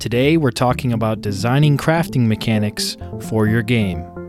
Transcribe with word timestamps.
Today 0.00 0.38
we're 0.38 0.50
talking 0.50 0.94
about 0.94 1.20
designing 1.20 1.76
crafting 1.76 2.26
mechanics 2.26 2.96
for 3.28 3.46
your 3.46 3.60
game. 3.60 4.19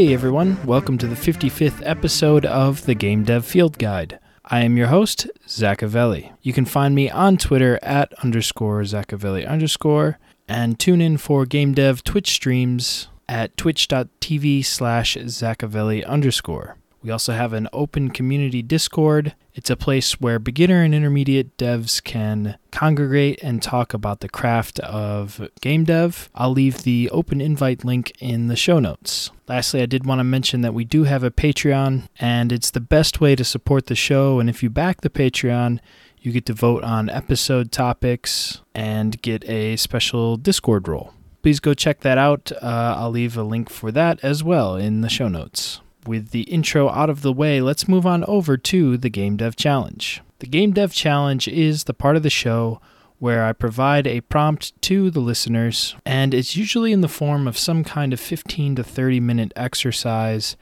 Hey 0.00 0.14
everyone, 0.14 0.56
welcome 0.64 0.96
to 0.96 1.06
the 1.06 1.14
55th 1.14 1.82
episode 1.84 2.46
of 2.46 2.86
the 2.86 2.94
Game 2.94 3.22
Dev 3.22 3.44
Field 3.44 3.76
Guide. 3.76 4.18
I 4.46 4.60
am 4.60 4.78
your 4.78 4.86
host, 4.86 5.28
Zackavelli. 5.46 6.32
You 6.40 6.54
can 6.54 6.64
find 6.64 6.94
me 6.94 7.10
on 7.10 7.36
Twitter 7.36 7.78
at 7.82 8.14
underscore 8.24 8.80
Zackavelli 8.80 9.46
underscore 9.46 10.18
and 10.48 10.78
tune 10.78 11.02
in 11.02 11.18
for 11.18 11.44
Game 11.44 11.74
Dev 11.74 12.02
Twitch 12.02 12.30
streams 12.30 13.08
at 13.28 13.58
twitch.tv 13.58 14.64
slash 14.64 15.18
Zackavelli 15.18 16.02
underscore. 16.06 16.78
We 17.02 17.10
also 17.10 17.32
have 17.32 17.54
an 17.54 17.68
open 17.72 18.10
community 18.10 18.60
Discord. 18.60 19.34
It's 19.54 19.70
a 19.70 19.76
place 19.76 20.20
where 20.20 20.38
beginner 20.38 20.82
and 20.82 20.94
intermediate 20.94 21.56
devs 21.56 22.02
can 22.02 22.58
congregate 22.70 23.38
and 23.42 23.62
talk 23.62 23.94
about 23.94 24.20
the 24.20 24.28
craft 24.28 24.78
of 24.80 25.48
game 25.62 25.84
dev. 25.84 26.28
I'll 26.34 26.52
leave 26.52 26.82
the 26.82 27.08
open 27.10 27.40
invite 27.40 27.84
link 27.84 28.12
in 28.20 28.48
the 28.48 28.56
show 28.56 28.78
notes. 28.78 29.30
Lastly, 29.48 29.80
I 29.80 29.86
did 29.86 30.04
want 30.04 30.18
to 30.20 30.24
mention 30.24 30.60
that 30.60 30.74
we 30.74 30.84
do 30.84 31.04
have 31.04 31.24
a 31.24 31.30
Patreon, 31.30 32.08
and 32.18 32.52
it's 32.52 32.70
the 32.70 32.80
best 32.80 33.20
way 33.20 33.34
to 33.34 33.44
support 33.44 33.86
the 33.86 33.96
show. 33.96 34.38
And 34.38 34.50
if 34.50 34.62
you 34.62 34.68
back 34.68 35.00
the 35.00 35.10
Patreon, 35.10 35.80
you 36.20 36.32
get 36.32 36.44
to 36.46 36.52
vote 36.52 36.84
on 36.84 37.08
episode 37.08 37.72
topics 37.72 38.60
and 38.74 39.20
get 39.22 39.48
a 39.48 39.76
special 39.76 40.36
Discord 40.36 40.86
role. 40.86 41.14
Please 41.42 41.60
go 41.60 41.72
check 41.72 42.00
that 42.00 42.18
out. 42.18 42.52
Uh, 42.60 42.94
I'll 42.98 43.10
leave 43.10 43.38
a 43.38 43.42
link 43.42 43.70
for 43.70 43.90
that 43.90 44.22
as 44.22 44.44
well 44.44 44.76
in 44.76 45.00
the 45.00 45.08
show 45.08 45.28
notes 45.28 45.80
with 46.06 46.30
the 46.30 46.42
intro 46.42 46.88
out 46.88 47.10
of 47.10 47.22
the 47.22 47.32
way, 47.32 47.60
let's 47.60 47.88
move 47.88 48.06
on 48.06 48.24
over 48.24 48.56
to 48.56 48.96
the 48.96 49.10
Game 49.10 49.36
Dev 49.36 49.56
Challenge. 49.56 50.22
The 50.40 50.46
Game 50.46 50.72
Dev 50.72 50.92
Challenge 50.92 51.48
is 51.48 51.84
the 51.84 51.94
part 51.94 52.16
of 52.16 52.22
the 52.22 52.30
show 52.30 52.80
where 53.18 53.44
I 53.44 53.52
provide 53.52 54.06
a 54.06 54.22
prompt 54.22 54.80
to 54.82 55.10
the 55.10 55.20
listeners, 55.20 55.94
and 56.06 56.32
it's 56.32 56.56
usually 56.56 56.90
in 56.90 57.02
the 57.02 57.08
form 57.08 57.46
of 57.46 57.58
some 57.58 57.84
kind 57.84 58.14
of 58.14 58.20
15 58.20 58.76
to 58.76 58.82
30 58.82 59.20
minute 59.20 59.52
exercise 59.54 60.56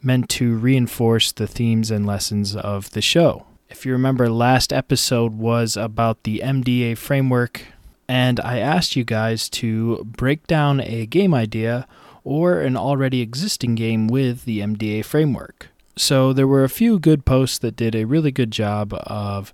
meant 0.00 0.28
to 0.28 0.56
reinforce 0.56 1.32
the 1.32 1.48
themes 1.48 1.90
and 1.90 2.06
lessons 2.06 2.54
of 2.54 2.90
the 2.90 3.02
show. 3.02 3.46
If 3.68 3.84
you 3.84 3.92
remember, 3.92 4.28
last 4.28 4.72
episode 4.72 5.34
was 5.34 5.76
about 5.76 6.22
the 6.22 6.40
MDA 6.44 6.96
framework, 6.96 7.62
and 8.06 8.38
I 8.38 8.58
asked 8.58 8.94
you 8.94 9.02
guys 9.02 9.48
to 9.50 10.04
break 10.04 10.46
down 10.46 10.80
a 10.80 11.06
game 11.06 11.34
idea 11.34 11.88
or 12.24 12.60
an 12.60 12.76
already 12.76 13.20
existing 13.20 13.74
game 13.74 14.08
with 14.08 14.44
the 14.44 14.60
MDA 14.60 15.04
framework. 15.04 15.68
So 15.96 16.32
there 16.32 16.48
were 16.48 16.64
a 16.64 16.68
few 16.68 16.98
good 16.98 17.24
posts 17.24 17.58
that 17.58 17.76
did 17.76 17.94
a 17.94 18.04
really 18.04 18.32
good 18.32 18.50
job 18.50 18.92
of 19.06 19.52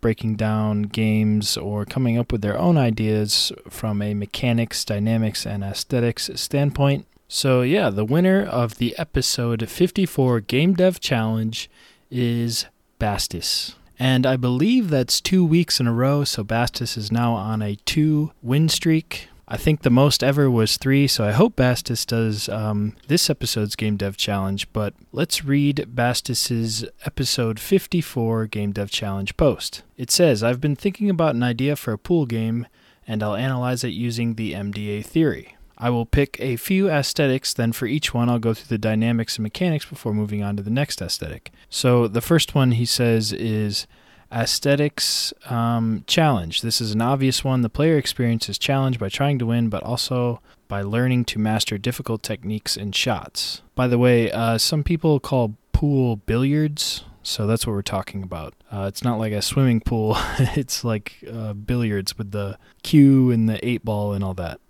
breaking 0.00 0.36
down 0.36 0.82
games 0.82 1.56
or 1.56 1.84
coming 1.84 2.18
up 2.18 2.32
with 2.32 2.42
their 2.42 2.58
own 2.58 2.78
ideas 2.78 3.52
from 3.68 4.00
a 4.00 4.14
mechanics, 4.14 4.84
dynamics, 4.84 5.46
and 5.46 5.62
aesthetics 5.62 6.30
standpoint. 6.34 7.06
So, 7.28 7.62
yeah, 7.62 7.88
the 7.90 8.04
winner 8.04 8.44
of 8.44 8.78
the 8.78 8.94
episode 8.98 9.68
54 9.68 10.40
Game 10.40 10.74
Dev 10.74 11.00
Challenge 11.00 11.70
is 12.10 12.66
Bastis. 13.00 13.74
And 13.98 14.26
I 14.26 14.36
believe 14.36 14.90
that's 14.90 15.20
two 15.20 15.44
weeks 15.44 15.78
in 15.78 15.86
a 15.86 15.92
row, 15.92 16.24
so 16.24 16.42
Bastis 16.42 16.98
is 16.98 17.12
now 17.12 17.34
on 17.34 17.62
a 17.62 17.76
two 17.86 18.32
win 18.42 18.68
streak. 18.68 19.28
I 19.48 19.56
think 19.56 19.82
the 19.82 19.90
most 19.90 20.22
ever 20.22 20.50
was 20.50 20.76
three, 20.76 21.06
so 21.06 21.24
I 21.24 21.32
hope 21.32 21.56
Bastis 21.56 22.06
does 22.06 22.48
um, 22.48 22.94
this 23.08 23.28
episode's 23.28 23.76
Game 23.76 23.96
Dev 23.96 24.16
Challenge. 24.16 24.72
But 24.72 24.94
let's 25.10 25.44
read 25.44 25.88
Bastis's 25.92 26.84
episode 27.04 27.58
54 27.58 28.46
Game 28.46 28.72
Dev 28.72 28.90
Challenge 28.90 29.36
post. 29.36 29.82
It 29.96 30.10
says, 30.10 30.42
I've 30.42 30.60
been 30.60 30.76
thinking 30.76 31.10
about 31.10 31.34
an 31.34 31.42
idea 31.42 31.76
for 31.76 31.92
a 31.92 31.98
pool 31.98 32.24
game, 32.24 32.66
and 33.06 33.22
I'll 33.22 33.34
analyze 33.34 33.82
it 33.84 33.88
using 33.88 34.34
the 34.34 34.52
MDA 34.52 35.04
theory. 35.04 35.56
I 35.76 35.90
will 35.90 36.06
pick 36.06 36.40
a 36.40 36.56
few 36.56 36.88
aesthetics, 36.88 37.52
then 37.52 37.72
for 37.72 37.86
each 37.86 38.14
one, 38.14 38.28
I'll 38.28 38.38
go 38.38 38.54
through 38.54 38.68
the 38.68 38.78
dynamics 38.78 39.36
and 39.36 39.42
mechanics 39.42 39.84
before 39.84 40.14
moving 40.14 40.42
on 40.42 40.56
to 40.56 40.62
the 40.62 40.70
next 40.70 41.02
aesthetic. 41.02 41.50
So 41.68 42.06
the 42.06 42.20
first 42.20 42.54
one 42.54 42.72
he 42.72 42.86
says 42.86 43.32
is 43.32 43.88
Aesthetics 44.32 45.32
um, 45.46 46.04
challenge. 46.06 46.62
This 46.62 46.80
is 46.80 46.92
an 46.92 47.02
obvious 47.02 47.44
one. 47.44 47.62
The 47.62 47.68
player 47.68 47.96
experiences 47.98 48.58
challenge 48.58 48.98
by 48.98 49.08
trying 49.08 49.38
to 49.38 49.46
win, 49.46 49.68
but 49.68 49.82
also 49.82 50.40
by 50.68 50.82
learning 50.82 51.26
to 51.26 51.38
master 51.38 51.76
difficult 51.76 52.22
techniques 52.22 52.76
and 52.76 52.94
shots. 52.94 53.62
By 53.74 53.88
the 53.88 53.98
way, 53.98 54.30
uh, 54.30 54.58
some 54.58 54.82
people 54.82 55.20
call 55.20 55.56
pool 55.72 56.16
billiards, 56.16 57.04
so 57.22 57.46
that's 57.46 57.66
what 57.66 57.74
we're 57.74 57.82
talking 57.82 58.22
about. 58.22 58.54
Uh, 58.70 58.86
it's 58.88 59.04
not 59.04 59.18
like 59.18 59.32
a 59.32 59.42
swimming 59.42 59.80
pool, 59.80 60.16
it's 60.38 60.82
like 60.82 61.16
uh, 61.30 61.52
billiards 61.52 62.16
with 62.16 62.30
the 62.30 62.58
cue 62.82 63.30
and 63.30 63.48
the 63.48 63.64
eight 63.66 63.84
ball 63.84 64.12
and 64.14 64.24
all 64.24 64.34
that. 64.34 64.60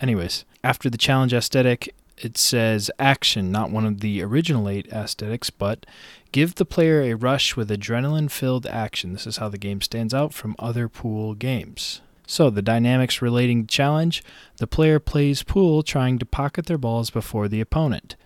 Anyways, 0.00 0.44
after 0.64 0.90
the 0.90 0.98
challenge 0.98 1.32
aesthetic, 1.32 1.94
it 2.18 2.38
says 2.38 2.90
action, 2.98 3.50
not 3.50 3.70
one 3.70 3.84
of 3.84 4.00
the 4.00 4.22
original 4.22 4.68
eight 4.68 4.86
aesthetics, 4.88 5.50
but 5.50 5.86
give 6.34 6.56
the 6.56 6.64
player 6.64 7.00
a 7.00 7.14
rush 7.14 7.54
with 7.54 7.70
adrenaline 7.70 8.28
filled 8.28 8.66
action. 8.66 9.12
This 9.12 9.24
is 9.24 9.36
how 9.36 9.48
the 9.48 9.56
game 9.56 9.80
stands 9.80 10.12
out 10.12 10.34
from 10.34 10.56
other 10.58 10.88
pool 10.88 11.34
games. 11.34 12.00
So, 12.26 12.50
the 12.50 12.60
dynamics 12.60 13.22
relating 13.22 13.68
challenge 13.68 14.20
the 14.56 14.66
player 14.66 14.98
plays 14.98 15.44
pool 15.44 15.84
trying 15.84 16.18
to 16.18 16.26
pocket 16.26 16.66
their 16.66 16.76
balls 16.76 17.08
before 17.08 17.46
the 17.46 17.60
opponent. 17.60 18.16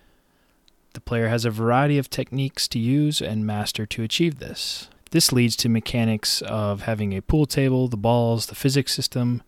The 0.94 1.02
player 1.02 1.28
has 1.28 1.44
a 1.44 1.50
variety 1.50 1.98
of 1.98 2.08
techniques 2.08 2.66
to 2.68 2.78
use 2.78 3.20
and 3.20 3.44
master 3.44 3.84
to 3.84 4.02
achieve 4.02 4.38
this. 4.38 4.88
This 5.10 5.30
leads 5.30 5.54
to 5.56 5.68
mechanics 5.68 6.40
of 6.40 6.82
having 6.82 7.12
a 7.12 7.20
pool 7.20 7.44
table, 7.44 7.88
the 7.88 7.98
balls, 7.98 8.46
the 8.46 8.54
physics 8.54 8.94
system, 8.94 9.42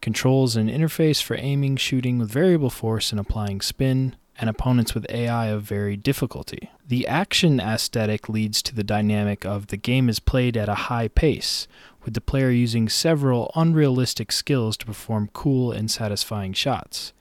controls 0.00 0.56
and 0.56 0.68
interface 0.68 1.22
for 1.22 1.36
aiming, 1.38 1.76
shooting 1.76 2.18
with 2.18 2.32
variable 2.32 2.70
force, 2.70 3.12
and 3.12 3.20
applying 3.20 3.60
spin, 3.60 4.16
and 4.40 4.48
opponents 4.48 4.94
with 4.94 5.08
AI 5.10 5.46
of 5.48 5.62
varied 5.62 6.02
difficulty. 6.02 6.70
The 6.88 7.06
action 7.06 7.60
aesthetic 7.60 8.28
leads 8.28 8.62
to 8.62 8.74
the 8.74 8.82
dynamic 8.82 9.44
of 9.44 9.66
the 9.66 9.76
game 9.76 10.08
is 10.08 10.18
played 10.18 10.56
at 10.56 10.68
a 10.68 10.86
high 10.88 11.08
pace, 11.08 11.68
with 12.04 12.14
the 12.14 12.22
player 12.22 12.50
using 12.50 12.88
several 12.88 13.52
unrealistic 13.54 14.32
skills 14.32 14.78
to 14.78 14.86
perform 14.86 15.28
cool 15.34 15.70
and 15.70 15.90
satisfying 15.90 16.54
shots. 16.54 17.12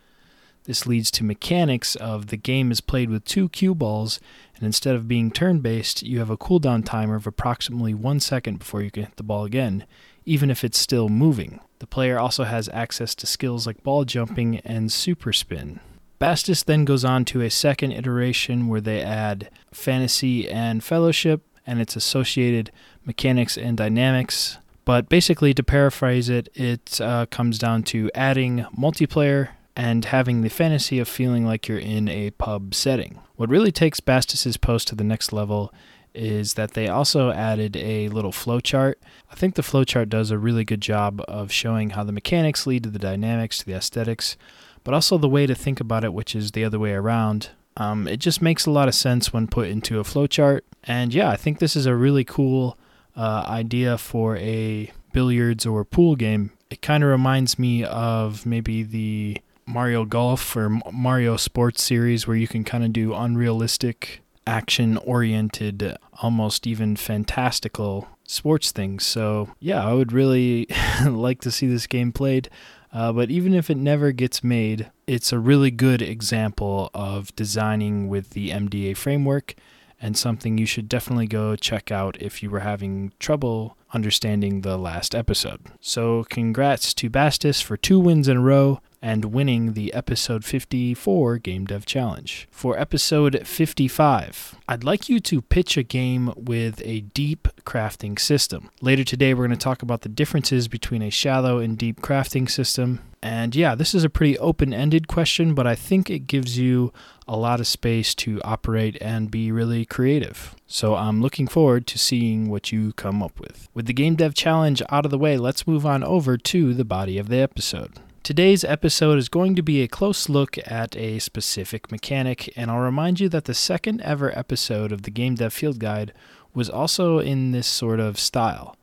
This 0.63 0.85
leads 0.88 1.12
to 1.12 1.24
mechanics 1.25 1.96
of 1.97 2.28
the 2.28 2.38
game 2.38 2.72
is 2.72 2.80
played 2.80 3.09
with 3.09 3.25
two 3.25 3.50
cue 3.50 3.75
balls, 3.75 4.22
and 4.56 4.63
instead 4.63 4.96
of 4.96 5.07
being 5.07 5.30
turn 5.30 5.59
based, 5.59 6.03
you 6.03 6.19
have 6.19 6.30
a 6.30 6.38
cooldown 6.38 6.86
timer 6.86 7.16
of 7.16 7.28
approximately 7.28 7.94
one 7.94 8.22
second 8.22 8.59
before 8.59 8.81
you 8.81 8.91
can 8.91 9.03
hit 9.03 9.18
the 9.18 9.24
ball 9.24 9.44
again, 9.44 9.86
even 10.25 10.50
if 10.50 10.63
it's 10.63 10.78
still 10.78 11.09
moving. 11.09 11.59
The 11.80 11.88
player 11.88 12.18
also 12.18 12.46
has 12.46 12.69
access 12.69 13.13
to 13.16 13.28
skills 13.28 13.68
like 13.68 13.84
ball 13.84 14.06
jumping 14.06 14.59
and 14.59 14.90
super 14.90 15.34
spin. 15.34 15.81
Bastis 16.19 16.66
then 16.66 16.84
goes 16.84 17.06
on 17.06 17.24
to 17.25 17.41
a 17.41 17.50
second 17.50 17.94
iteration 17.94 18.68
where 18.68 18.81
they 18.81 19.02
add 19.02 19.50
fantasy 19.72 20.50
and 20.50 20.84
fellowship 20.84 21.44
and 21.66 21.80
its 21.80 21.96
associated 21.96 22.72
mechanics 23.06 23.57
and 23.57 23.78
dynamics. 23.78 24.57
But 24.84 25.07
basically, 25.07 25.53
to 25.53 25.63
paraphrase 25.63 26.30
it, 26.30 26.50
it 26.56 27.00
uh, 27.00 27.28
comes 27.28 27.57
down 27.57 27.84
to 27.84 28.09
adding 28.13 28.66
multiplayer 28.78 29.50
and 29.75 30.03
having 30.06 30.41
the 30.41 30.50
fantasy 30.50 31.00
of 31.00 31.07
feeling 31.07 31.46
like 31.46 31.68
you're 31.68 31.80
in 31.80 32.09
a 32.09 32.31
pub 32.31 32.75
setting. 32.75 33.19
What 33.36 33.50
really 33.50 33.72
takes 33.72 34.01
Bastis's 34.01 34.57
post 34.57 34.90
to 34.90 34.96
the 34.96 35.03
next 35.06 35.31
level 35.31 35.74
is 36.13 36.56
that 36.56 36.74
they 36.74 36.88
also 36.88 37.31
added 37.31 37.77
a 37.77 38.10
little 38.10 38.31
flowchart. 38.31 38.95
I 39.31 39.36
think 39.36 39.56
the 39.56 39.62
flowchart 39.62 40.10
does 40.10 40.31
a 40.31 40.38
really 40.38 40.66
good 40.66 40.81
job 40.81 41.21
of 41.27 41.51
showing 41.51 41.92
how 41.92 42.04
the 42.04 42.12
mechanics 42.12 42.68
lead 42.68 42.83
to 42.83 42.89
the 42.89 43.00
dynamics, 43.00 43.60
to 43.60 43.66
the 43.66 43.74
aesthetics, 43.75 44.36
but 44.84 44.94
also 44.94 45.18
the 45.18 45.30
way 45.30 45.46
to 45.46 45.56
think 45.56 45.80
about 45.80 46.04
it, 46.04 46.14
which 46.14 46.36
is 46.36 46.52
the 46.52 46.64
other 46.64 46.80
way 46.80 46.94
around. 46.94 47.50
Um, 47.78 48.08
it 48.08 48.18
just 48.18 48.42
makes 48.42 48.66
a 48.66 48.72
lot 48.72 48.88
of 48.88 48.96
sense 48.96 49.31
when 49.31 49.48
put 49.48 49.70
into 49.70 50.00
a 50.00 50.04
flowchart. 50.04 50.62
And 50.84 51.14
yeah, 51.14 51.30
I 51.30 51.36
think 51.36 51.60
this 51.60 51.76
is 51.76 51.86
a 51.86 51.96
really 51.96 52.24
cool 52.24 52.78
uh, 53.16 53.46
idea 53.48 53.98
for 53.98 54.38
a 54.38 54.92
billiards 55.14 55.66
or 55.66 55.86
pool 55.86 56.16
game. 56.16 56.52
It 56.70 56.81
kind 56.81 57.04
of 57.04 57.10
reminds 57.10 57.58
me 57.58 57.84
of 57.84 58.46
maybe 58.46 58.84
the 58.84 59.38
Mario 59.66 60.06
Golf 60.06 60.56
or 60.56 60.70
Mario 60.92 61.38
Sports 61.38 61.84
series 61.84 62.28
where 62.28 62.38
you 62.38 62.48
can 62.48 62.64
kind 62.64 62.84
of 62.84 62.92
do 62.92 63.14
unrealistic 63.14 64.22
action 64.46 64.98
oriented, 64.98 65.96
almost 66.22 66.66
even 66.66 66.96
fantastical 66.96 68.08
sports 68.24 68.72
things. 68.72 69.06
So, 69.06 69.50
yeah, 69.60 69.86
I 69.86 69.94
would 69.94 70.12
really 70.12 70.68
like 71.06 71.42
to 71.42 71.52
see 71.52 71.68
this 71.68 71.88
game 71.88 72.12
played. 72.12 72.50
Uh, 72.91 73.12
but 73.12 73.30
even 73.30 73.53
if 73.53 73.69
it 73.69 73.77
never 73.77 74.12
gets 74.12 74.44
made, 74.44 74.89
it's 75.06 75.31
a 75.31 75.39
really 75.39 75.71
good 75.71 76.01
example 76.01 76.89
of 76.94 77.36
designing 77.36 78.07
with 78.07 78.31
the 78.31 78.50
MDA 78.50 78.97
framework 78.97 79.56
and 80.01 80.18
something 80.18 80.57
you 80.57 80.65
should 80.65 80.88
definitely 80.88 81.27
go 81.27 81.56
check 81.56 81.91
out 81.91 82.19
if 82.21 82.41
you 82.41 82.50
were 82.50 82.62
having 82.62 83.12
trouble 83.19 83.77
understanding 83.94 84.62
the 84.62 84.77
last 84.77 85.13
episode. 85.13 85.59
So, 85.81 86.24
congrats 86.30 86.94
to 86.95 87.09
Bastis 87.09 87.62
for 87.62 87.75
two 87.75 88.00
wins 88.00 88.27
in 88.27 88.38
a 88.38 88.41
row 88.41 88.81
and 89.01 89.25
winning 89.25 89.74
the 89.74 89.94
episode 89.94 90.44
54 90.44 91.38
Game 91.38 91.66
Dev 91.66 91.86
Challenge. 91.86 92.48
For 92.51 92.78
episode 92.78 93.48
55, 93.48 94.56
I'd 94.68 94.84
like 94.84 95.10
you 95.10 95.19
to 95.22 95.42
pitch 95.42 95.78
a 95.78 95.84
game 95.84 96.34
with 96.36 96.81
a 96.84 97.01
deep 97.01 97.48
crafting 97.66 98.19
system. 98.19 98.69
Later 98.81 99.04
today, 99.04 99.34
we're 99.34 99.48
going 99.48 99.57
to 99.57 99.63
talk 99.63 99.81
about 99.81 100.01
the 100.01 100.10
differences 100.10 100.68
between 100.68 101.01
a 101.01 101.10
shallow 101.10 101.60
and 101.60 101.78
deep 101.78 102.01
crafting 102.01 102.50
system. 102.50 103.01
And 103.22 103.56
yeah, 103.56 103.75
this 103.75 103.94
is 103.94 104.04
a 104.04 104.10
pretty 104.10 104.38
open 104.38 104.74
ended 104.74 105.07
question, 105.07 105.54
but 105.54 105.68
I 105.68 105.75
think 105.75 106.10
it 106.10 106.28
gives 106.28 106.57
you 106.57 106.94
a 107.28 107.36
lot 107.36 107.60
of 107.60 107.68
space 107.68 108.16
to 108.16 108.42
operate 108.44 108.98
and 109.02 109.30
be 109.30 109.52
really 109.52 109.86
creative. 109.86 110.56
So 110.68 110.95
I'm 110.95 111.22
looking 111.22 111.48
forward 111.48 111.86
to 111.88 111.98
seeing 111.98 112.50
what 112.50 112.72
you 112.72 112.94
come 112.94 113.22
up 113.22 113.40
with. 113.40 113.68
With 113.74 113.88
the 113.88 113.94
Game 113.94 114.16
Dev 114.16 114.34
Challenge 114.34 114.81
out 114.90 115.06
of 115.06 115.12
the 115.12 115.18
way, 115.18 115.38
let's 115.38 115.68
move 115.68 115.86
on 115.86 116.04
over 116.04 116.38
to 116.38 116.74
the 116.74 116.86
body 116.86 117.18
of 117.18 117.28
the 117.28 117.40
episode. 117.40 118.00
Today's 118.30 118.64
episode 118.64 119.18
is 119.18 119.28
going 119.28 119.56
to 119.56 119.64
be 119.64 119.81
a 119.81 119.88
close 119.88 120.30
look 120.30 120.60
at 120.68 120.96
a 120.96 121.18
specific 121.18 121.92
mechanic, 121.92 122.54
and 122.56 122.70
I'll 122.70 122.78
remind 122.78 123.20
you 123.20 123.28
that 123.28 123.46
the 123.46 123.56
second 123.56 124.02
ever 124.02 124.38
episode 124.38 124.92
of 124.92 125.02
the 125.02 125.10
Game 125.10 125.34
Dev 125.34 125.52
Field 125.52 125.80
Guide 125.80 126.14
was 126.54 126.70
also 126.70 127.18
in 127.18 127.54
this 127.54 127.66
sort 127.66 128.00
of 128.00 128.20
style. 128.20 128.78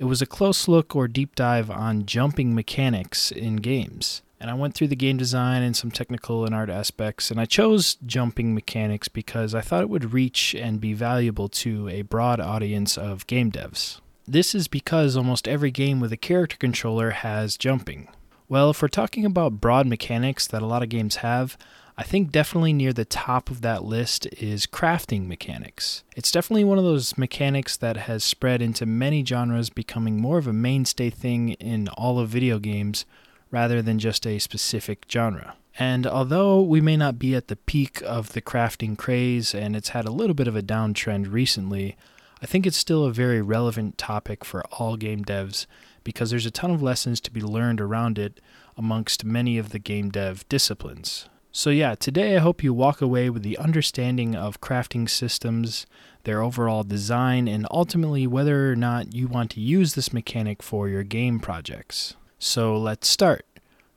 It 0.00 0.06
was 0.06 0.20
a 0.20 0.26
close 0.26 0.66
look 0.66 0.96
or 0.96 1.06
deep 1.06 1.36
dive 1.36 1.70
on 1.70 2.06
jumping 2.06 2.56
mechanics 2.56 3.30
in 3.30 3.58
games. 3.58 4.22
And 4.40 4.50
I 4.50 4.54
went 4.54 4.74
through 4.74 4.88
the 4.88 4.96
game 4.96 5.16
design 5.16 5.62
and 5.62 5.76
some 5.76 5.92
technical 5.92 6.44
and 6.44 6.52
art 6.52 6.68
aspects, 6.68 7.30
and 7.30 7.40
I 7.40 7.44
chose 7.44 7.98
jumping 8.04 8.52
mechanics 8.52 9.06
because 9.06 9.54
I 9.54 9.60
thought 9.60 9.82
it 9.82 9.90
would 9.90 10.12
reach 10.12 10.56
and 10.56 10.80
be 10.80 10.92
valuable 10.92 11.48
to 11.50 11.88
a 11.88 12.02
broad 12.02 12.40
audience 12.40 12.98
of 12.98 13.28
game 13.28 13.52
devs. 13.52 14.00
This 14.26 14.56
is 14.56 14.66
because 14.66 15.16
almost 15.16 15.46
every 15.46 15.70
game 15.70 16.00
with 16.00 16.12
a 16.12 16.16
character 16.16 16.56
controller 16.56 17.10
has 17.10 17.56
jumping. 17.56 18.08
Well, 18.50 18.70
if 18.70 18.80
we're 18.80 18.88
talking 18.88 19.26
about 19.26 19.60
broad 19.60 19.86
mechanics 19.86 20.46
that 20.46 20.62
a 20.62 20.66
lot 20.66 20.82
of 20.82 20.88
games 20.88 21.16
have, 21.16 21.58
I 21.98 22.02
think 22.02 22.32
definitely 22.32 22.72
near 22.72 22.94
the 22.94 23.04
top 23.04 23.50
of 23.50 23.60
that 23.60 23.84
list 23.84 24.26
is 24.38 24.66
crafting 24.66 25.26
mechanics. 25.26 26.02
It's 26.16 26.32
definitely 26.32 26.64
one 26.64 26.78
of 26.78 26.84
those 26.84 27.18
mechanics 27.18 27.76
that 27.76 27.98
has 27.98 28.24
spread 28.24 28.62
into 28.62 28.86
many 28.86 29.22
genres, 29.22 29.68
becoming 29.68 30.18
more 30.18 30.38
of 30.38 30.46
a 30.46 30.54
mainstay 30.54 31.10
thing 31.10 31.50
in 31.54 31.88
all 31.88 32.18
of 32.18 32.30
video 32.30 32.58
games 32.58 33.04
rather 33.50 33.82
than 33.82 33.98
just 33.98 34.26
a 34.26 34.38
specific 34.38 35.04
genre. 35.12 35.54
And 35.78 36.06
although 36.06 36.62
we 36.62 36.80
may 36.80 36.96
not 36.96 37.18
be 37.18 37.34
at 37.34 37.48
the 37.48 37.56
peak 37.56 38.00
of 38.02 38.32
the 38.32 38.40
crafting 38.40 38.96
craze 38.96 39.54
and 39.54 39.76
it's 39.76 39.90
had 39.90 40.06
a 40.06 40.10
little 40.10 40.34
bit 40.34 40.48
of 40.48 40.56
a 40.56 40.62
downtrend 40.62 41.30
recently, 41.30 41.98
I 42.40 42.46
think 42.46 42.66
it's 42.66 42.78
still 42.78 43.04
a 43.04 43.12
very 43.12 43.42
relevant 43.42 43.98
topic 43.98 44.42
for 44.42 44.64
all 44.72 44.96
game 44.96 45.22
devs 45.22 45.66
because 46.08 46.30
there's 46.30 46.46
a 46.46 46.50
ton 46.50 46.70
of 46.70 46.80
lessons 46.82 47.20
to 47.20 47.30
be 47.30 47.42
learned 47.42 47.82
around 47.82 48.18
it 48.18 48.40
amongst 48.78 49.26
many 49.26 49.58
of 49.58 49.68
the 49.68 49.78
game 49.78 50.08
dev 50.08 50.42
disciplines. 50.48 51.28
So, 51.52 51.68
yeah, 51.68 51.94
today 51.96 52.34
I 52.34 52.38
hope 52.38 52.62
you 52.62 52.72
walk 52.72 53.02
away 53.02 53.28
with 53.28 53.42
the 53.42 53.58
understanding 53.58 54.34
of 54.34 54.62
crafting 54.62 55.06
systems, 55.06 55.84
their 56.24 56.40
overall 56.40 56.82
design, 56.82 57.46
and 57.46 57.66
ultimately 57.70 58.26
whether 58.26 58.72
or 58.72 58.74
not 58.74 59.12
you 59.12 59.28
want 59.28 59.50
to 59.50 59.60
use 59.60 59.92
this 59.92 60.10
mechanic 60.10 60.62
for 60.62 60.88
your 60.88 61.02
game 61.02 61.40
projects. 61.40 62.16
So, 62.38 62.78
let's 62.78 63.06
start. 63.06 63.44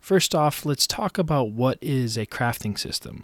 First 0.01 0.35
off, 0.35 0.65
let's 0.65 0.87
talk 0.87 1.17
about 1.17 1.51
what 1.51 1.77
is 1.81 2.17
a 2.17 2.25
crafting 2.25 2.77
system. 2.77 3.23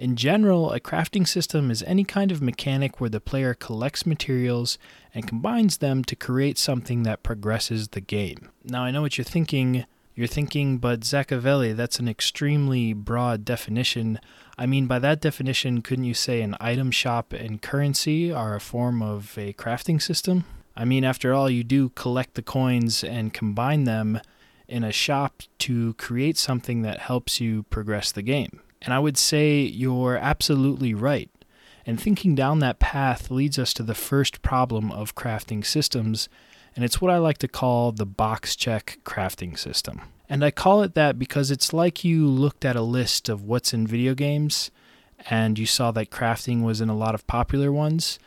In 0.00 0.16
general, 0.16 0.72
a 0.72 0.80
crafting 0.80 1.28
system 1.28 1.70
is 1.70 1.82
any 1.82 2.04
kind 2.04 2.32
of 2.32 2.40
mechanic 2.40 2.98
where 3.02 3.10
the 3.10 3.20
player 3.20 3.52
collects 3.52 4.06
materials 4.06 4.78
and 5.12 5.28
combines 5.28 5.76
them 5.76 6.04
to 6.04 6.16
create 6.16 6.56
something 6.56 7.02
that 7.02 7.22
progresses 7.22 7.88
the 7.88 8.00
game. 8.00 8.48
Now, 8.64 8.82
I 8.82 8.92
know 8.92 9.02
what 9.02 9.18
you're 9.18 9.26
thinking. 9.26 9.84
You're 10.14 10.26
thinking, 10.26 10.78
but 10.78 11.00
Zackavelli, 11.00 11.76
that's 11.76 11.98
an 11.98 12.08
extremely 12.08 12.94
broad 12.94 13.44
definition. 13.44 14.18
I 14.56 14.64
mean, 14.64 14.86
by 14.86 15.00
that 15.00 15.20
definition, 15.20 15.82
couldn't 15.82 16.06
you 16.06 16.14
say 16.14 16.40
an 16.40 16.56
item 16.58 16.90
shop 16.90 17.34
and 17.34 17.60
currency 17.60 18.32
are 18.32 18.54
a 18.54 18.60
form 18.60 19.02
of 19.02 19.36
a 19.36 19.52
crafting 19.52 20.00
system? 20.00 20.46
I 20.74 20.86
mean, 20.86 21.04
after 21.04 21.34
all, 21.34 21.50
you 21.50 21.62
do 21.62 21.90
collect 21.90 22.36
the 22.36 22.42
coins 22.42 23.04
and 23.04 23.34
combine 23.34 23.84
them 23.84 24.22
in 24.66 24.82
a 24.82 24.92
shop 24.92 25.42
to 25.58 25.92
create 25.98 26.38
something 26.38 26.80
that 26.80 27.00
helps 27.00 27.38
you 27.38 27.64
progress 27.64 28.12
the 28.12 28.22
game. 28.22 28.62
And 28.82 28.94
I 28.94 28.98
would 28.98 29.18
say 29.18 29.60
you're 29.60 30.16
absolutely 30.16 30.94
right. 30.94 31.30
And 31.86 32.00
thinking 32.00 32.34
down 32.34 32.60
that 32.60 32.78
path 32.78 33.30
leads 33.30 33.58
us 33.58 33.72
to 33.74 33.82
the 33.82 33.94
first 33.94 34.42
problem 34.42 34.92
of 34.92 35.14
crafting 35.14 35.64
systems, 35.64 36.28
and 36.76 36.84
it's 36.84 37.00
what 37.00 37.10
I 37.10 37.18
like 37.18 37.38
to 37.38 37.48
call 37.48 37.92
the 37.92 38.06
box 38.06 38.54
check 38.54 38.98
crafting 39.04 39.58
system. 39.58 40.02
And 40.28 40.44
I 40.44 40.50
call 40.50 40.82
it 40.82 40.94
that 40.94 41.18
because 41.18 41.50
it's 41.50 41.72
like 41.72 42.04
you 42.04 42.26
looked 42.26 42.64
at 42.64 42.76
a 42.76 42.82
list 42.82 43.28
of 43.28 43.42
what's 43.42 43.74
in 43.74 43.86
video 43.86 44.14
games 44.14 44.70
and 45.28 45.58
you 45.58 45.66
saw 45.66 45.90
that 45.90 46.10
crafting 46.10 46.62
was 46.62 46.80
in 46.80 46.88
a 46.88 46.96
lot 46.96 47.14
of 47.14 47.26
popular 47.26 47.72
ones, 47.72 48.18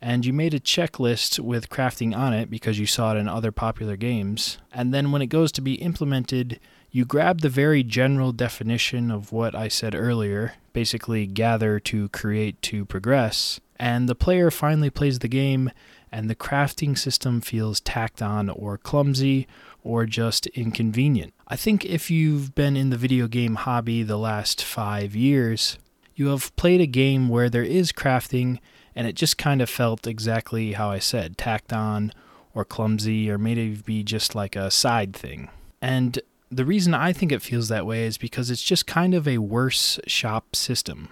and 0.00 0.26
you 0.26 0.32
made 0.32 0.52
a 0.52 0.60
checklist 0.60 1.38
with 1.38 1.70
crafting 1.70 2.14
on 2.16 2.34
it 2.34 2.50
because 2.50 2.78
you 2.78 2.86
saw 2.86 3.14
it 3.14 3.18
in 3.18 3.28
other 3.28 3.52
popular 3.52 3.96
games. 3.96 4.58
And 4.72 4.92
then 4.92 5.12
when 5.12 5.22
it 5.22 5.28
goes 5.28 5.52
to 5.52 5.60
be 5.60 5.74
implemented, 5.74 6.58
you 6.92 7.04
grab 7.04 7.40
the 7.40 7.48
very 7.48 7.82
general 7.82 8.30
definition 8.30 9.10
of 9.10 9.32
what 9.32 9.54
I 9.54 9.68
said 9.68 9.94
earlier 9.94 10.54
basically, 10.72 11.26
gather 11.26 11.78
to 11.80 12.08
create 12.08 12.60
to 12.62 12.84
progress, 12.84 13.60
and 13.76 14.08
the 14.08 14.14
player 14.14 14.50
finally 14.50 14.90
plays 14.90 15.18
the 15.18 15.28
game, 15.28 15.70
and 16.10 16.28
the 16.28 16.34
crafting 16.34 16.96
system 16.96 17.40
feels 17.40 17.80
tacked 17.80 18.22
on 18.22 18.48
or 18.48 18.76
clumsy 18.78 19.46
or 19.82 20.06
just 20.06 20.46
inconvenient. 20.48 21.32
I 21.48 21.56
think 21.56 21.84
if 21.84 22.10
you've 22.10 22.54
been 22.54 22.76
in 22.76 22.90
the 22.90 22.96
video 22.96 23.26
game 23.26 23.56
hobby 23.56 24.02
the 24.02 24.18
last 24.18 24.62
five 24.62 25.16
years, 25.16 25.78
you 26.14 26.28
have 26.28 26.54
played 26.56 26.80
a 26.80 26.86
game 26.86 27.28
where 27.28 27.48
there 27.48 27.62
is 27.62 27.92
crafting 27.92 28.58
and 28.94 29.06
it 29.06 29.14
just 29.14 29.38
kind 29.38 29.62
of 29.62 29.70
felt 29.70 30.06
exactly 30.06 30.72
how 30.72 30.90
I 30.90 30.98
said 30.98 31.38
tacked 31.38 31.72
on 31.72 32.12
or 32.54 32.64
clumsy 32.64 33.30
or 33.30 33.38
maybe 33.38 34.02
just 34.02 34.34
like 34.34 34.54
a 34.54 34.70
side 34.70 35.16
thing. 35.16 35.48
And 35.80 36.20
the 36.52 36.66
reason 36.66 36.92
I 36.92 37.14
think 37.14 37.32
it 37.32 37.40
feels 37.40 37.68
that 37.68 37.86
way 37.86 38.04
is 38.04 38.18
because 38.18 38.50
it's 38.50 38.62
just 38.62 38.86
kind 38.86 39.14
of 39.14 39.26
a 39.26 39.38
worse 39.38 39.98
shop 40.06 40.54
system. 40.54 41.08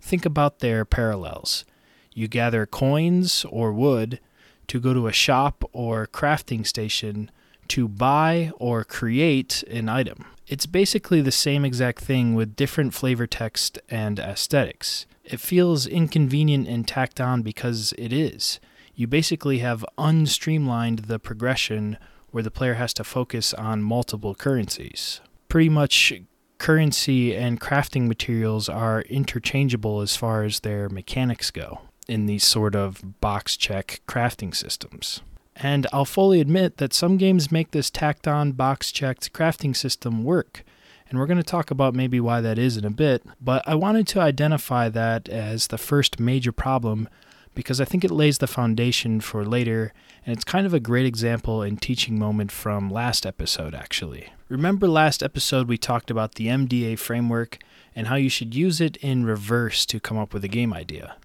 Think 0.00 0.26
about 0.26 0.58
their 0.58 0.84
parallels. 0.84 1.64
You 2.12 2.26
gather 2.26 2.66
coins 2.66 3.46
or 3.48 3.72
wood 3.72 4.18
to 4.66 4.80
go 4.80 4.92
to 4.92 5.06
a 5.06 5.12
shop 5.12 5.62
or 5.72 6.08
crafting 6.08 6.66
station 6.66 7.30
to 7.68 7.86
buy 7.86 8.50
or 8.56 8.82
create 8.82 9.62
an 9.70 9.88
item. 9.88 10.24
It's 10.48 10.66
basically 10.66 11.20
the 11.20 11.30
same 11.30 11.64
exact 11.64 12.00
thing 12.00 12.34
with 12.34 12.56
different 12.56 12.92
flavor 12.92 13.28
text 13.28 13.78
and 13.88 14.18
aesthetics. 14.18 15.06
It 15.24 15.38
feels 15.38 15.86
inconvenient 15.86 16.66
and 16.66 16.86
tacked 16.86 17.20
on 17.20 17.42
because 17.42 17.94
it 17.96 18.12
is. 18.12 18.58
You 18.96 19.06
basically 19.06 19.58
have 19.58 19.84
unstreamlined 19.96 21.06
the 21.06 21.20
progression 21.20 21.96
where 22.30 22.42
the 22.42 22.50
player 22.50 22.74
has 22.74 22.94
to 22.94 23.04
focus 23.04 23.54
on 23.54 23.82
multiple 23.82 24.34
currencies. 24.34 25.20
Pretty 25.48 25.68
much 25.68 26.12
currency 26.58 27.34
and 27.34 27.60
crafting 27.60 28.06
materials 28.06 28.68
are 28.68 29.02
interchangeable 29.02 30.00
as 30.00 30.16
far 30.16 30.44
as 30.44 30.60
their 30.60 30.88
mechanics 30.88 31.50
go 31.50 31.80
in 32.06 32.26
these 32.26 32.44
sort 32.44 32.74
of 32.74 33.20
box 33.20 33.56
check 33.56 34.00
crafting 34.06 34.54
systems. 34.54 35.22
And 35.56 35.86
I'll 35.92 36.04
fully 36.04 36.40
admit 36.40 36.78
that 36.78 36.92
some 36.92 37.16
games 37.16 37.52
make 37.52 37.70
this 37.70 37.90
tacked 37.90 38.26
on 38.26 38.52
box 38.52 38.92
checked 38.92 39.32
crafting 39.32 39.76
system 39.76 40.24
work. 40.24 40.64
And 41.08 41.18
we're 41.18 41.26
going 41.26 41.38
to 41.38 41.42
talk 41.42 41.70
about 41.70 41.94
maybe 41.94 42.20
why 42.20 42.40
that 42.40 42.58
is 42.58 42.76
in 42.76 42.84
a 42.84 42.90
bit, 42.90 43.24
but 43.40 43.66
I 43.66 43.74
wanted 43.74 44.06
to 44.08 44.20
identify 44.20 44.88
that 44.90 45.28
as 45.28 45.66
the 45.66 45.78
first 45.78 46.20
major 46.20 46.52
problem 46.52 47.08
because 47.54 47.80
I 47.80 47.84
think 47.84 48.04
it 48.04 48.10
lays 48.10 48.38
the 48.38 48.46
foundation 48.46 49.20
for 49.20 49.44
later, 49.44 49.92
and 50.24 50.34
it's 50.34 50.44
kind 50.44 50.66
of 50.66 50.74
a 50.74 50.80
great 50.80 51.06
example 51.06 51.62
and 51.62 51.80
teaching 51.80 52.18
moment 52.18 52.52
from 52.52 52.90
last 52.90 53.26
episode, 53.26 53.74
actually. 53.74 54.32
Remember, 54.48 54.88
last 54.88 55.22
episode 55.22 55.68
we 55.68 55.78
talked 55.78 56.10
about 56.10 56.34
the 56.34 56.46
MDA 56.46 56.98
framework 56.98 57.58
and 57.94 58.06
how 58.06 58.16
you 58.16 58.28
should 58.28 58.54
use 58.54 58.80
it 58.80 58.96
in 58.98 59.24
reverse 59.24 59.84
to 59.86 60.00
come 60.00 60.18
up 60.18 60.32
with 60.32 60.44
a 60.44 60.48
game 60.48 60.72
idea. 60.72 61.16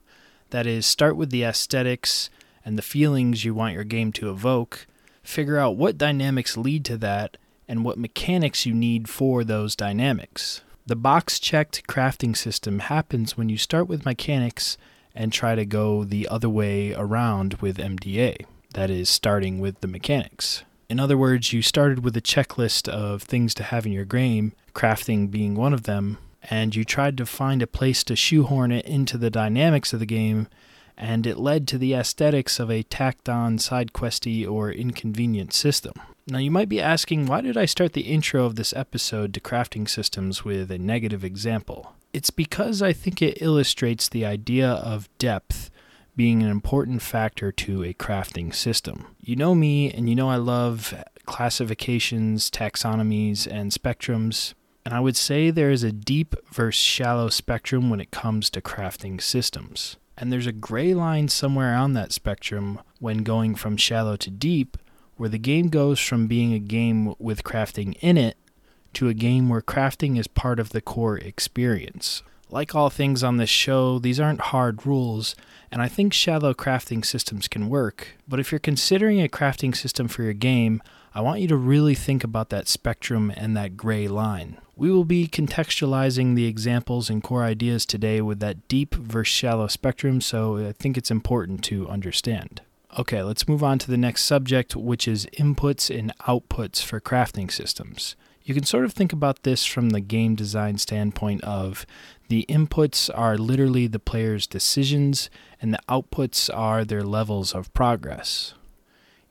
That 0.49 0.65
is, 0.67 0.85
start 0.85 1.15
with 1.15 1.29
the 1.29 1.43
aesthetics 1.43 2.29
and 2.63 2.77
the 2.77 2.81
feelings 2.81 3.45
you 3.45 3.53
want 3.53 3.73
your 3.73 3.83
game 3.83 4.11
to 4.13 4.29
evoke, 4.29 4.87
figure 5.23 5.57
out 5.57 5.77
what 5.77 5.97
dynamics 5.97 6.57
lead 6.57 6.85
to 6.85 6.97
that, 6.97 7.37
and 7.67 7.83
what 7.83 7.97
mechanics 7.97 8.65
you 8.65 8.73
need 8.73 9.09
for 9.09 9.43
those 9.43 9.75
dynamics. 9.75 10.61
The 10.85 10.95
box 10.95 11.39
checked 11.39 11.87
crafting 11.87 12.37
system 12.37 12.79
happens 12.79 13.35
when 13.35 13.49
you 13.49 13.57
start 13.57 13.87
with 13.87 14.05
mechanics 14.05 14.77
and 15.15 15.31
try 15.31 15.55
to 15.55 15.65
go 15.65 16.03
the 16.03 16.27
other 16.27 16.49
way 16.49 16.93
around 16.93 17.55
with 17.55 17.77
MDA, 17.77 18.45
that 18.73 18.89
is, 18.89 19.09
starting 19.09 19.59
with 19.59 19.79
the 19.81 19.87
mechanics. 19.87 20.63
In 20.89 20.99
other 20.99 21.17
words, 21.17 21.51
you 21.53 21.61
started 21.61 22.03
with 22.03 22.15
a 22.15 22.21
checklist 22.21 22.87
of 22.87 23.23
things 23.23 23.53
to 23.55 23.63
have 23.63 23.85
in 23.85 23.91
your 23.91 24.05
game, 24.05 24.53
crafting 24.73 25.31
being 25.31 25.55
one 25.55 25.73
of 25.73 25.83
them, 25.83 26.19
and 26.43 26.75
you 26.75 26.83
tried 26.83 27.17
to 27.17 27.25
find 27.25 27.61
a 27.61 27.67
place 27.67 28.03
to 28.03 28.15
shoehorn 28.15 28.71
it 28.71 28.85
into 28.85 29.17
the 29.17 29.31
dynamics 29.31 29.93
of 29.93 29.99
the 29.99 30.05
game, 30.05 30.47
and 30.97 31.25
it 31.25 31.37
led 31.37 31.67
to 31.67 31.77
the 31.77 31.93
aesthetics 31.93 32.59
of 32.59 32.69
a 32.69 32.83
tacked 32.83 33.27
on 33.27 33.57
side 33.57 33.93
questy 33.93 34.47
or 34.47 34.71
inconvenient 34.71 35.53
system. 35.53 35.93
Now, 36.27 36.39
you 36.39 36.51
might 36.51 36.69
be 36.69 36.81
asking, 36.81 37.25
why 37.25 37.41
did 37.41 37.57
I 37.57 37.65
start 37.65 37.93
the 37.93 38.01
intro 38.01 38.45
of 38.45 38.55
this 38.55 38.73
episode 38.73 39.33
to 39.33 39.39
crafting 39.39 39.87
systems 39.87 40.43
with 40.43 40.71
a 40.71 40.77
negative 40.77 41.23
example? 41.23 41.93
It's 42.15 42.29
because 42.29 42.81
I 42.81 42.93
think 42.93 43.21
it 43.21 43.41
illustrates 43.41 44.07
the 44.07 44.25
idea 44.25 44.69
of 44.69 45.09
depth 45.17 45.69
being 46.15 46.41
an 46.41 46.47
important 46.47 47.01
factor 47.01 47.51
to 47.51 47.83
a 47.83 47.93
crafting 47.93 48.55
system. 48.55 49.07
You 49.19 49.35
know 49.35 49.53
me, 49.53 49.91
and 49.91 50.07
you 50.07 50.15
know 50.15 50.29
I 50.29 50.37
love 50.37 50.93
classifications, 51.25 52.49
taxonomies, 52.49 53.45
and 53.45 53.73
spectrums. 53.73 54.53
And 54.85 54.93
I 54.93 55.01
would 55.01 55.17
say 55.17 55.51
there 55.51 55.71
is 55.71 55.83
a 55.83 55.91
deep 55.91 56.35
versus 56.53 56.81
shallow 56.81 57.27
spectrum 57.27 57.89
when 57.89 57.99
it 57.99 58.11
comes 58.11 58.49
to 58.51 58.61
crafting 58.61 59.21
systems. 59.21 59.97
And 60.17 60.31
there's 60.31 60.47
a 60.47 60.53
gray 60.53 60.93
line 60.93 61.27
somewhere 61.27 61.75
on 61.75 61.95
that 61.95 62.13
spectrum 62.13 62.79
when 62.99 63.23
going 63.23 63.55
from 63.55 63.75
shallow 63.75 64.15
to 64.15 64.31
deep, 64.31 64.77
where 65.17 65.27
the 65.27 65.37
game 65.37 65.67
goes 65.67 65.99
from 65.99 66.27
being 66.27 66.53
a 66.53 66.59
game 66.59 67.13
with 67.19 67.43
crafting 67.43 67.97
in 67.99 68.17
it 68.17 68.37
to 68.95 69.09
a 69.09 69.13
game 69.13 69.49
where 69.49 69.61
crafting 69.61 70.17
is 70.17 70.27
part 70.27 70.59
of 70.59 70.69
the 70.69 70.81
core 70.81 71.17
experience. 71.17 72.23
Like 72.49 72.75
all 72.75 72.89
things 72.89 73.23
on 73.23 73.37
this 73.37 73.49
show, 73.49 73.99
these 73.99 74.19
aren't 74.19 74.39
hard 74.41 74.85
rules, 74.85 75.35
and 75.71 75.81
I 75.81 75.87
think 75.87 76.13
shallow 76.13 76.53
crafting 76.53 77.03
systems 77.03 77.47
can 77.47 77.69
work. 77.69 78.15
But 78.27 78.39
if 78.39 78.51
you're 78.51 78.59
considering 78.59 79.21
a 79.21 79.27
crafting 79.27 79.75
system 79.75 80.07
for 80.07 80.23
your 80.23 80.33
game, 80.33 80.81
I 81.13 81.21
want 81.21 81.39
you 81.39 81.47
to 81.47 81.55
really 81.55 81.95
think 81.95 82.23
about 82.23 82.49
that 82.49 82.67
spectrum 82.67 83.31
and 83.35 83.55
that 83.55 83.77
gray 83.77 84.07
line. 84.07 84.57
We 84.75 84.91
will 84.91 85.05
be 85.05 85.27
contextualizing 85.27 86.35
the 86.35 86.45
examples 86.45 87.09
and 87.09 87.23
core 87.23 87.43
ideas 87.43 87.85
today 87.85 88.21
with 88.21 88.39
that 88.41 88.67
deep 88.67 88.93
versus 88.95 89.33
shallow 89.33 89.67
spectrum, 89.67 90.19
so 90.19 90.57
I 90.57 90.73
think 90.73 90.97
it's 90.97 91.11
important 91.11 91.63
to 91.65 91.87
understand. 91.87 92.61
Okay, 92.99 93.23
let's 93.23 93.47
move 93.47 93.63
on 93.63 93.79
to 93.79 93.91
the 93.91 93.97
next 93.97 94.23
subject, 94.23 94.75
which 94.75 95.07
is 95.07 95.25
inputs 95.37 95.93
and 95.97 96.17
outputs 96.19 96.81
for 96.81 97.01
crafting 97.01 97.51
systems. 97.51 98.15
You 98.45 98.53
can 98.53 98.63
sort 98.63 98.85
of 98.85 98.93
think 98.93 99.11
about 99.11 99.41
this 99.41 99.65
from 99.65 99.89
the 99.89 99.99
game 99.99 100.35
design 100.35 100.77
standpoint 100.77 101.43
of 101.43 101.83
the 102.27 102.45
inputs 102.47 103.09
are 103.13 103.39
literally 103.39 103.87
the 103.87 103.97
player's 103.97 104.45
decisions, 104.45 105.31
and 105.59 105.73
the 105.73 105.79
outputs 105.89 106.55
are 106.55 106.85
their 106.85 107.03
levels 107.03 107.55
of 107.55 107.73
progress. 107.73 108.53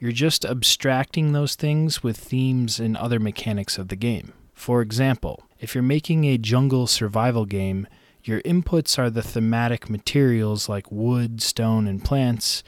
You're 0.00 0.10
just 0.10 0.44
abstracting 0.44 1.32
those 1.32 1.54
things 1.54 2.02
with 2.02 2.16
themes 2.16 2.80
and 2.80 2.96
other 2.96 3.20
mechanics 3.20 3.78
of 3.78 3.86
the 3.86 3.94
game. 3.94 4.32
For 4.52 4.82
example, 4.82 5.44
if 5.60 5.76
you're 5.76 5.82
making 5.82 6.24
a 6.24 6.36
jungle 6.36 6.88
survival 6.88 7.46
game, 7.46 7.86
your 8.24 8.40
inputs 8.40 8.98
are 8.98 9.10
the 9.10 9.22
thematic 9.22 9.88
materials 9.88 10.68
like 10.68 10.90
wood, 10.90 11.40
stone, 11.40 11.86
and 11.86 12.04
plants, 12.04 12.64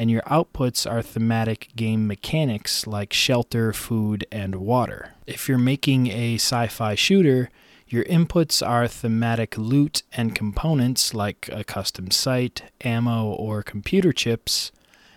and 0.00 0.10
your 0.10 0.22
outputs 0.22 0.90
are 0.90 1.02
thematic 1.02 1.68
game 1.76 2.06
mechanics 2.06 2.86
like 2.86 3.12
shelter, 3.12 3.70
food, 3.70 4.26
and 4.32 4.54
water. 4.54 5.12
If 5.26 5.46
you're 5.46 5.58
making 5.58 6.06
a 6.06 6.36
sci 6.36 6.68
fi 6.68 6.94
shooter, 6.94 7.50
your 7.86 8.04
inputs 8.04 8.66
are 8.66 8.88
thematic 8.88 9.58
loot 9.58 10.02
and 10.10 10.34
components 10.34 11.12
like 11.12 11.50
a 11.52 11.64
custom 11.64 12.10
sight, 12.10 12.62
ammo, 12.80 13.26
or 13.26 13.62
computer 13.62 14.10
chips, 14.10 14.72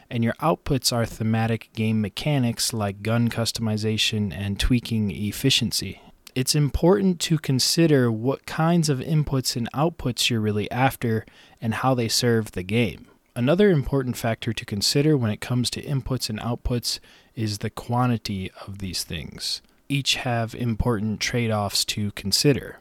and 0.10 0.22
your 0.22 0.34
outputs 0.42 0.92
are 0.92 1.06
thematic 1.06 1.70
game 1.72 2.02
mechanics 2.02 2.74
like 2.74 3.02
gun 3.02 3.30
customization 3.30 4.36
and 4.36 4.60
tweaking 4.60 5.12
efficiency. 5.12 6.02
It's 6.36 6.56
important 6.56 7.22
to 7.22 7.38
consider 7.38 8.12
what 8.12 8.46
kinds 8.46 8.90
of 8.90 9.00
inputs 9.00 9.56
and 9.56 9.72
outputs 9.72 10.30
you're 10.30 10.42
really 10.42 10.70
after 10.70 11.26
and 11.62 11.76
how 11.76 11.94
they 11.94 12.10
serve 12.10 12.52
the 12.52 12.64
game. 12.64 13.08
Another 13.36 13.72
important 13.72 14.16
factor 14.16 14.54
to 14.54 14.66
consider 14.66 15.18
when 15.18 15.32
it 15.32 15.42
comes 15.42 15.72
to 15.72 15.82
inputs 15.82 16.30
and 16.30 16.40
outputs 16.40 17.00
is 17.34 17.58
the 17.58 17.72
quantity 17.72 18.52
of 18.68 18.78
these 18.78 19.04
things 19.04 19.62
each 19.90 20.16
have 20.16 20.56
important 20.56 21.20
trade 21.20 21.52
offs 21.52 21.86
to 21.86 22.12
consider. 22.12 22.80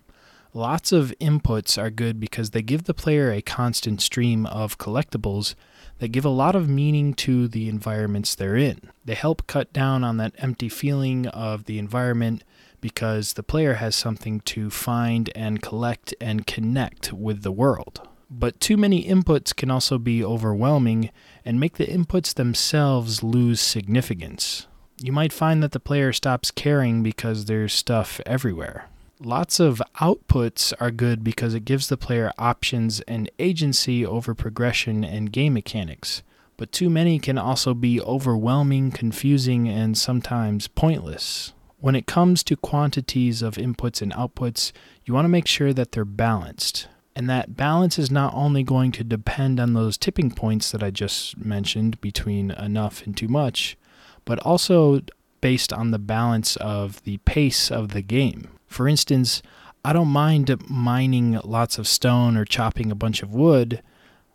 Lots 0.54 0.92
of 0.92 1.14
inputs 1.20 1.76
are 1.76 1.90
good 1.90 2.20
because 2.20 2.50
they 2.50 2.62
give 2.62 2.84
the 2.84 2.94
player 2.94 3.30
a 3.30 3.42
constant 3.42 4.00
stream 4.00 4.46
of 4.46 4.78
collectibles 4.78 5.54
that 5.98 6.08
give 6.08 6.24
a 6.24 6.30
lot 6.30 6.54
of 6.54 6.68
meaning 6.68 7.12
to 7.14 7.48
the 7.48 7.68
environments 7.68 8.34
they're 8.34 8.56
in. 8.56 8.80
They 9.04 9.14
help 9.14 9.46
cut 9.46 9.72
down 9.72 10.04
on 10.04 10.16
that 10.18 10.34
empty 10.38 10.68
feeling 10.68 11.26
of 11.28 11.64
the 11.64 11.78
environment 11.78 12.44
because 12.80 13.34
the 13.34 13.42
player 13.42 13.74
has 13.74 13.94
something 13.94 14.40
to 14.40 14.70
find 14.70 15.30
and 15.34 15.62
collect 15.62 16.14
and 16.20 16.46
connect 16.46 17.12
with 17.12 17.42
the 17.42 17.52
world. 17.52 18.08
But 18.34 18.60
too 18.60 18.76
many 18.76 19.04
inputs 19.04 19.54
can 19.54 19.70
also 19.70 19.98
be 19.98 20.24
overwhelming 20.24 21.10
and 21.44 21.60
make 21.60 21.76
the 21.76 21.86
inputs 21.86 22.34
themselves 22.34 23.22
lose 23.22 23.60
significance 23.60 24.66
you 25.02 25.12
might 25.12 25.32
find 25.32 25.62
that 25.62 25.72
the 25.72 25.80
player 25.80 26.12
stops 26.12 26.50
caring 26.50 27.02
because 27.02 27.46
there's 27.46 27.72
stuff 27.72 28.20
everywhere. 28.24 28.88
Lots 29.18 29.60
of 29.60 29.82
outputs 30.00 30.72
are 30.80 30.90
good 30.90 31.22
because 31.22 31.54
it 31.54 31.64
gives 31.64 31.88
the 31.88 31.96
player 31.96 32.32
options 32.38 33.00
and 33.02 33.30
agency 33.38 34.04
over 34.04 34.34
progression 34.34 35.04
and 35.04 35.32
game 35.32 35.54
mechanics, 35.54 36.22
but 36.56 36.72
too 36.72 36.90
many 36.90 37.18
can 37.18 37.38
also 37.38 37.74
be 37.74 38.00
overwhelming, 38.00 38.90
confusing, 38.90 39.68
and 39.68 39.96
sometimes 39.96 40.68
pointless. 40.68 41.52
When 41.78 41.96
it 41.96 42.06
comes 42.06 42.44
to 42.44 42.56
quantities 42.56 43.42
of 43.42 43.54
inputs 43.54 44.02
and 44.02 44.12
outputs, 44.12 44.72
you 45.04 45.14
want 45.14 45.24
to 45.24 45.30
make 45.30 45.46
sure 45.46 45.72
that 45.72 45.92
they're 45.92 46.04
balanced. 46.04 46.86
And 47.14 47.28
that 47.28 47.56
balance 47.56 47.98
is 47.98 48.10
not 48.10 48.32
only 48.34 48.62
going 48.62 48.90
to 48.92 49.04
depend 49.04 49.60
on 49.60 49.74
those 49.74 49.98
tipping 49.98 50.30
points 50.30 50.70
that 50.72 50.82
I 50.82 50.90
just 50.90 51.36
mentioned 51.36 52.00
between 52.00 52.50
enough 52.52 53.04
and 53.04 53.16
too 53.16 53.28
much, 53.28 53.76
but 54.24 54.38
also 54.40 55.00
based 55.40 55.72
on 55.72 55.90
the 55.90 55.98
balance 55.98 56.56
of 56.56 57.02
the 57.02 57.18
pace 57.18 57.70
of 57.70 57.90
the 57.90 58.02
game. 58.02 58.48
For 58.66 58.88
instance, 58.88 59.42
I 59.84 59.92
don't 59.92 60.08
mind 60.08 60.54
mining 60.70 61.38
lots 61.44 61.76
of 61.76 61.88
stone 61.88 62.36
or 62.36 62.44
chopping 62.44 62.90
a 62.90 62.96
bunch 62.96 63.22
of 63.22 63.34
wood, 63.34 63.82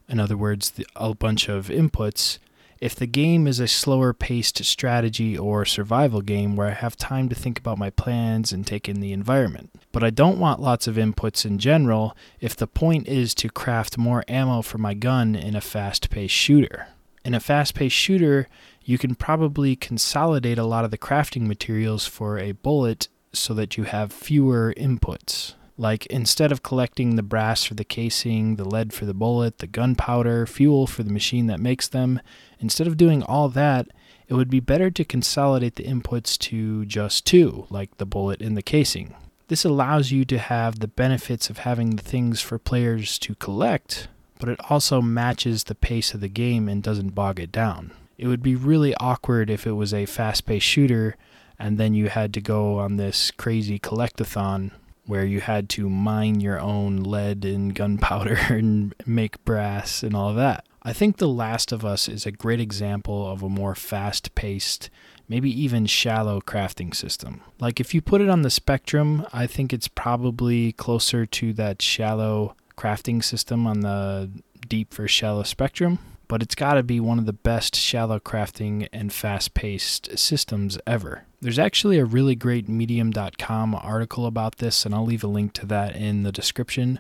in 0.10 0.20
other 0.20 0.38
words, 0.38 0.74
a 0.96 1.14
bunch 1.16 1.50
of 1.50 1.70
inputs, 1.70 2.38
if 2.80 2.96
the 2.96 3.08
game 3.08 3.48
is 3.48 3.60
a 3.60 3.68
slower 3.68 4.14
paced 4.14 4.64
strategy 4.64 5.38
or 5.38 5.66
survival 5.66 6.22
game 6.22 6.56
where 6.56 6.68
I 6.68 6.74
have 6.74 6.96
time 6.96 7.30
to 7.30 7.36
think 7.36 7.60
about 7.60 7.78
my 7.78 7.90
plans 7.90 8.52
and 8.52 8.66
take 8.66 8.88
in 8.88 9.02
the 9.02 9.14
environment. 9.14 9.72
But 9.92 10.04
I 10.04 10.10
don't 10.10 10.40
want 10.40 10.62
lots 10.62 10.88
of 10.88 10.96
inputs 10.96 11.46
in 11.46 11.58
general 11.60 12.16
if 12.40 12.56
the 12.56 12.68
point 12.68 13.08
is 13.08 13.34
to 13.36 13.50
craft 13.50 13.98
more 13.98 14.24
ammo 14.28 14.62
for 14.62 14.78
my 14.78 14.94
gun 14.94 15.36
in 15.36 15.56
a 15.56 15.62
fast 15.62 16.10
paced 16.10 16.36
shooter. 16.36 16.88
In 17.26 17.34
a 17.34 17.40
fast 17.40 17.76
paced 17.76 17.96
shooter, 17.96 18.48
you 18.84 18.98
can 18.98 19.16
probably 19.16 19.76
consolidate 19.76 20.58
a 20.58 20.64
lot 20.64 20.86
of 20.86 20.92
the 20.92 20.98
crafting 20.98 21.46
materials 21.48 22.08
for 22.08 22.38
a 22.38 22.54
bullet 22.54 23.10
so 23.34 23.54
that 23.54 23.78
you 23.78 23.84
have 23.84 24.14
fewer 24.14 24.74
inputs. 24.78 25.54
Like 25.78 26.08
instead 26.08 26.52
of 26.52 26.64
collecting 26.64 27.16
the 27.16 27.24
brass 27.24 27.64
for 27.64 27.76
the 27.76 27.84
casing, 27.84 28.56
the 28.56 28.66
lead 28.66 28.94
for 28.94 29.06
the 29.06 29.14
bullet, 29.14 29.60
the 29.60 29.68
gunpowder, 29.68 30.48
fuel 30.48 30.88
for 30.88 31.04
the 31.04 31.14
machine 31.14 31.48
that 31.48 31.60
makes 31.60 31.88
them, 31.88 32.20
instead 32.60 32.88
of 32.88 32.98
doing 32.98 33.22
all 33.24 33.48
that, 33.50 33.88
it 34.28 34.34
would 34.34 34.50
be 34.50 34.60
better 34.60 34.90
to 34.90 35.06
consolidate 35.06 35.76
the 35.76 35.84
inputs 35.84 36.38
to 36.38 36.86
just 36.86 37.26
two, 37.26 37.68
like 37.70 37.96
the 37.98 38.06
bullet 38.06 38.42
and 38.42 38.58
the 38.58 38.64
casing. 38.64 39.16
This 39.48 39.64
allows 39.64 40.12
you 40.12 40.26
to 40.26 40.40
have 40.40 40.80
the 40.80 40.88
benefits 40.88 41.50
of 41.50 41.60
having 41.60 41.92
the 41.92 42.04
things 42.04 42.42
for 42.42 42.58
players 42.58 43.18
to 43.20 43.36
collect, 43.36 44.10
but 44.40 44.50
it 44.50 44.60
also 44.70 45.02
matches 45.02 45.66
the 45.66 45.76
pace 45.76 46.14
of 46.14 46.20
the 46.20 46.28
game 46.28 46.68
and 46.68 46.84
doesn't 46.84 47.16
bog 47.16 47.40
it 47.40 47.52
down. 47.52 47.92
It 48.18 48.28
would 48.28 48.44
be 48.44 48.56
really 48.56 48.96
awkward 48.96 49.50
if 49.50 49.66
it 49.68 49.74
was 49.74 49.94
a 49.94 50.06
fast 50.06 50.46
paced 50.46 50.66
shooter 50.66 51.16
and 51.60 51.78
then 51.78 51.94
you 51.94 52.10
had 52.10 52.34
to 52.34 52.42
go 52.42 52.80
on 52.80 52.98
this 52.98 53.32
crazy 53.32 53.80
collectathon 53.80 54.72
where 55.08 55.26
you 55.26 55.42
had 55.42 55.70
to 55.70 55.90
mine 55.90 56.40
your 56.42 56.60
own 56.60 56.98
lead 56.98 57.46
and 57.46 57.74
gunpowder 57.74 58.36
and 58.50 58.94
make 59.06 59.44
brass 59.46 60.04
and 60.04 60.16
all 60.16 60.30
of 60.30 60.36
that. 60.36 60.66
I 60.84 60.94
think 60.94 61.18
The 61.18 61.28
Last 61.28 61.72
of 61.72 61.84
Us 61.84 62.08
is 62.08 62.26
a 62.26 62.32
great 62.32 62.62
example 62.62 63.30
of 63.30 63.44
a 63.44 63.50
more 63.50 63.76
fast 63.76 64.36
paced, 64.36 64.90
maybe 65.28 65.50
even 65.50 65.86
shallow 65.86 66.40
crafting 66.40 66.96
system. 66.96 67.42
Like, 67.60 67.80
if 67.80 67.94
you 67.94 68.02
put 68.02 68.22
it 68.22 68.30
on 68.30 68.44
the 68.44 68.50
spectrum, 68.50 69.26
I 69.34 69.48
think 69.48 69.74
it's 69.74 69.90
probably 69.90 70.72
closer 70.74 71.26
to 71.26 71.52
that 71.54 71.82
shallow 71.82 72.56
crafting 72.78 73.24
system 73.24 73.68
on 73.68 73.82
the 73.82 74.30
deep 74.68 74.94
for 74.94 75.08
shallow 75.08 75.44
spectrum 75.44 76.00
but 76.28 76.42
it's 76.42 76.56
got 76.56 76.74
to 76.74 76.84
be 76.84 77.00
one 77.00 77.20
of 77.20 77.26
the 77.26 77.34
best 77.34 77.76
shallow 77.76 78.20
crafting 78.20 78.88
and 78.92 79.14
fast 79.14 79.54
paced 79.54 80.18
systems 80.18 80.78
ever. 80.86 81.26
There's 81.42 81.60
actually 81.60 82.00
a 82.00 82.06
really 82.06 82.36
great 82.36 82.68
Medium.com 82.68 83.76
article 83.76 84.26
about 84.26 84.58
this, 84.58 84.86
and 84.86 84.94
I'll 84.94 85.06
leave 85.06 85.24
a 85.24 85.28
link 85.28 85.54
to 85.54 85.66
that 85.68 85.96
in 85.96 86.24
the 86.24 86.32
description. 86.32 87.00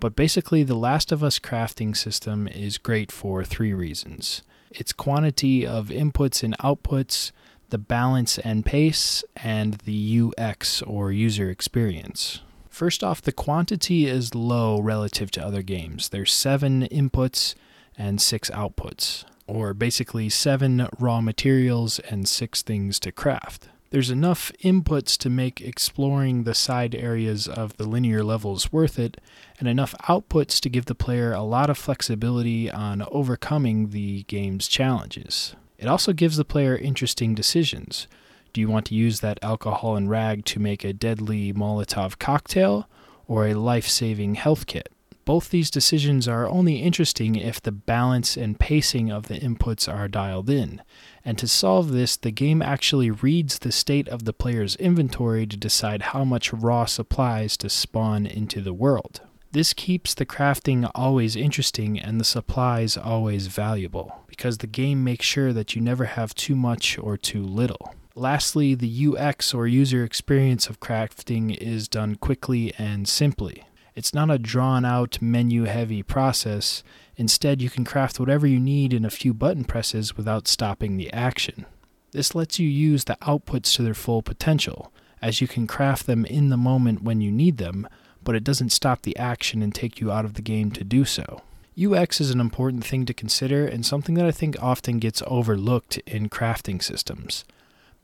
But 0.00 0.14
basically, 0.14 0.62
the 0.62 0.76
Last 0.76 1.10
of 1.10 1.24
Us 1.24 1.38
crafting 1.38 1.96
system 1.96 2.46
is 2.46 2.78
great 2.78 3.10
for 3.10 3.44
three 3.44 3.72
reasons 3.72 4.42
its 4.70 4.92
quantity 4.92 5.66
of 5.66 5.88
inputs 5.88 6.42
and 6.42 6.56
outputs, 6.58 7.32
the 7.70 7.78
balance 7.78 8.38
and 8.38 8.66
pace, 8.66 9.24
and 9.36 9.74
the 9.86 10.30
UX 10.38 10.82
or 10.82 11.10
user 11.10 11.48
experience. 11.48 12.40
First 12.68 13.02
off, 13.02 13.22
the 13.22 13.32
quantity 13.32 14.06
is 14.06 14.34
low 14.34 14.78
relative 14.78 15.30
to 15.32 15.44
other 15.44 15.62
games. 15.62 16.10
There's 16.10 16.32
seven 16.32 16.86
inputs 16.88 17.54
and 17.98 18.22
six 18.22 18.48
outputs, 18.50 19.24
or 19.46 19.74
basically 19.74 20.30
seven 20.30 20.88
raw 20.98 21.20
materials 21.20 21.98
and 21.98 22.28
six 22.28 22.62
things 22.62 22.98
to 23.00 23.12
craft. 23.12 23.68
There's 23.90 24.10
enough 24.10 24.52
inputs 24.62 25.16
to 25.18 25.30
make 25.30 25.62
exploring 25.62 26.44
the 26.44 26.54
side 26.54 26.94
areas 26.94 27.48
of 27.48 27.76
the 27.78 27.88
linear 27.88 28.22
levels 28.22 28.70
worth 28.70 28.98
it, 28.98 29.18
and 29.58 29.66
enough 29.66 29.94
outputs 30.04 30.60
to 30.60 30.68
give 30.68 30.84
the 30.84 30.94
player 30.94 31.32
a 31.32 31.42
lot 31.42 31.70
of 31.70 31.78
flexibility 31.78 32.70
on 32.70 33.02
overcoming 33.10 33.88
the 33.88 34.24
game's 34.24 34.68
challenges. 34.68 35.56
It 35.78 35.88
also 35.88 36.12
gives 36.12 36.36
the 36.36 36.44
player 36.44 36.76
interesting 36.76 37.34
decisions. 37.34 38.08
Do 38.52 38.60
you 38.60 38.68
want 38.68 38.86
to 38.86 38.94
use 38.94 39.20
that 39.20 39.38
alcohol 39.42 39.96
and 39.96 40.10
rag 40.10 40.44
to 40.46 40.60
make 40.60 40.84
a 40.84 40.92
deadly 40.92 41.54
Molotov 41.54 42.18
cocktail 42.18 42.88
or 43.26 43.46
a 43.46 43.54
life 43.54 43.88
saving 43.88 44.34
health 44.34 44.66
kit? 44.66 44.90
Both 45.28 45.50
these 45.50 45.70
decisions 45.70 46.26
are 46.26 46.48
only 46.48 46.76
interesting 46.76 47.36
if 47.36 47.60
the 47.60 47.70
balance 47.70 48.34
and 48.34 48.58
pacing 48.58 49.12
of 49.12 49.28
the 49.28 49.38
inputs 49.38 49.86
are 49.86 50.08
dialed 50.08 50.48
in. 50.48 50.80
And 51.22 51.36
to 51.36 51.46
solve 51.46 51.90
this, 51.90 52.16
the 52.16 52.30
game 52.30 52.62
actually 52.62 53.10
reads 53.10 53.58
the 53.58 53.70
state 53.70 54.08
of 54.08 54.24
the 54.24 54.32
player's 54.32 54.74
inventory 54.76 55.46
to 55.46 55.54
decide 55.58 56.00
how 56.00 56.24
much 56.24 56.54
raw 56.54 56.86
supplies 56.86 57.58
to 57.58 57.68
spawn 57.68 58.24
into 58.24 58.62
the 58.62 58.72
world. 58.72 59.20
This 59.52 59.74
keeps 59.74 60.14
the 60.14 60.24
crafting 60.24 60.90
always 60.94 61.36
interesting 61.36 62.00
and 62.00 62.18
the 62.18 62.24
supplies 62.24 62.96
always 62.96 63.48
valuable, 63.48 64.22
because 64.28 64.56
the 64.56 64.66
game 64.66 65.04
makes 65.04 65.26
sure 65.26 65.52
that 65.52 65.76
you 65.76 65.82
never 65.82 66.06
have 66.06 66.34
too 66.34 66.56
much 66.56 66.96
or 66.96 67.18
too 67.18 67.42
little. 67.42 67.94
Lastly, 68.14 68.74
the 68.74 69.08
UX 69.08 69.52
or 69.52 69.66
user 69.66 70.04
experience 70.04 70.68
of 70.68 70.80
crafting 70.80 71.54
is 71.54 71.86
done 71.86 72.14
quickly 72.14 72.72
and 72.78 73.06
simply. 73.06 73.64
It's 73.98 74.14
not 74.14 74.30
a 74.30 74.38
drawn 74.38 74.84
out, 74.84 75.20
menu 75.20 75.64
heavy 75.64 76.04
process. 76.04 76.84
Instead, 77.16 77.60
you 77.60 77.68
can 77.68 77.84
craft 77.84 78.20
whatever 78.20 78.46
you 78.46 78.60
need 78.60 78.94
in 78.94 79.04
a 79.04 79.10
few 79.10 79.34
button 79.34 79.64
presses 79.64 80.16
without 80.16 80.46
stopping 80.46 80.96
the 80.96 81.12
action. 81.12 81.66
This 82.12 82.32
lets 82.32 82.60
you 82.60 82.68
use 82.68 83.06
the 83.06 83.18
outputs 83.22 83.74
to 83.74 83.82
their 83.82 83.94
full 83.94 84.22
potential, 84.22 84.92
as 85.20 85.40
you 85.40 85.48
can 85.48 85.66
craft 85.66 86.06
them 86.06 86.24
in 86.24 86.48
the 86.48 86.56
moment 86.56 87.02
when 87.02 87.20
you 87.20 87.32
need 87.32 87.56
them, 87.56 87.88
but 88.22 88.36
it 88.36 88.44
doesn't 88.44 88.70
stop 88.70 89.02
the 89.02 89.16
action 89.16 89.62
and 89.62 89.74
take 89.74 90.00
you 90.00 90.12
out 90.12 90.24
of 90.24 90.34
the 90.34 90.42
game 90.42 90.70
to 90.70 90.84
do 90.84 91.04
so. 91.04 91.42
UX 91.76 92.20
is 92.20 92.30
an 92.30 92.38
important 92.38 92.84
thing 92.84 93.04
to 93.04 93.12
consider 93.12 93.66
and 93.66 93.84
something 93.84 94.14
that 94.14 94.26
I 94.26 94.30
think 94.30 94.54
often 94.62 95.00
gets 95.00 95.24
overlooked 95.26 95.98
in 96.06 96.28
crafting 96.28 96.80
systems. 96.80 97.44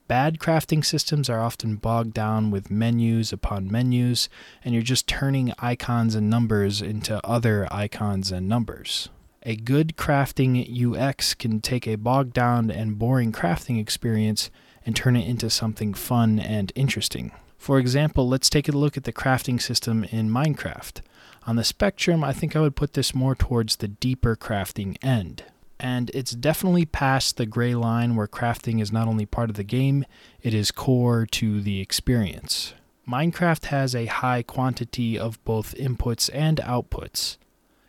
Bad 0.07 0.39
crafting 0.39 0.85
systems 0.85 1.31
are 1.31 1.41
often 1.41 1.77
bogged 1.77 2.13
down 2.13 2.51
with 2.51 2.71
menus 2.71 3.33
upon 3.33 3.73
menus, 3.73 4.29
and 4.63 4.75
you're 4.75 4.83
just 4.83 5.07
turning 5.07 5.55
icons 5.59 6.15
and 6.15 6.29
numbers 6.29 6.83
into 6.83 7.27
other 7.27 7.67
icons 7.71 8.31
and 8.31 8.47
numbers. 8.47 9.09
A 9.45 9.57
good 9.57 9.97
crafting 9.97 10.61
UX 10.69 11.33
can 11.33 11.61
take 11.61 11.87
a 11.87 11.97
bogged 11.97 12.35
down 12.35 12.71
and 12.71 12.99
boring 12.99 13.33
crafting 13.33 13.81
experience 13.81 14.51
and 14.85 14.95
turn 14.95 15.17
it 15.17 15.27
into 15.27 15.49
something 15.49 15.95
fun 15.95 16.39
and 16.39 16.71
interesting. 16.75 17.33
For 17.57 17.79
example, 17.79 18.29
let's 18.29 18.51
take 18.51 18.69
a 18.69 18.73
look 18.73 18.99
at 18.99 19.05
the 19.05 19.13
crafting 19.13 19.61
system 19.61 20.05
in 20.05 20.29
Minecraft. 20.29 21.01
On 21.47 21.57
the 21.57 21.65
spectrum, 21.65 22.23
I 22.23 22.35
think 22.35 22.55
I 22.55 22.61
would 22.61 22.77
put 22.77 22.93
this 22.93 23.15
more 23.15 23.35
towards 23.35 23.77
the 23.77 23.89
deeper 23.89 24.37
crafting 24.37 24.99
end 25.03 25.45
and 25.79 26.11
it's 26.15 26.33
definitely 26.33 26.87
past 26.87 27.37
the 27.37 27.47
gray 27.47 27.75
line 27.75 28.17
where 28.17 28.27
crafting 28.27 28.81
is 28.81 28.93
not 28.93 29.09
only 29.09 29.27
part 29.27 29.51
of 29.51 29.57
the 29.57 29.65
game, 29.65 30.05
it 30.43 30.55
is 30.55 30.71
core 30.71 31.27
to 31.27 31.61
the 31.61 31.81
experience. 31.81 32.75
Minecraft 33.09 33.67
has 33.67 33.95
a 33.95 34.07
high 34.07 34.43
quantity 34.43 35.19
of 35.19 35.45
both 35.45 35.75
inputs 35.75 36.31
and 36.33 36.59
outputs, 36.59 37.37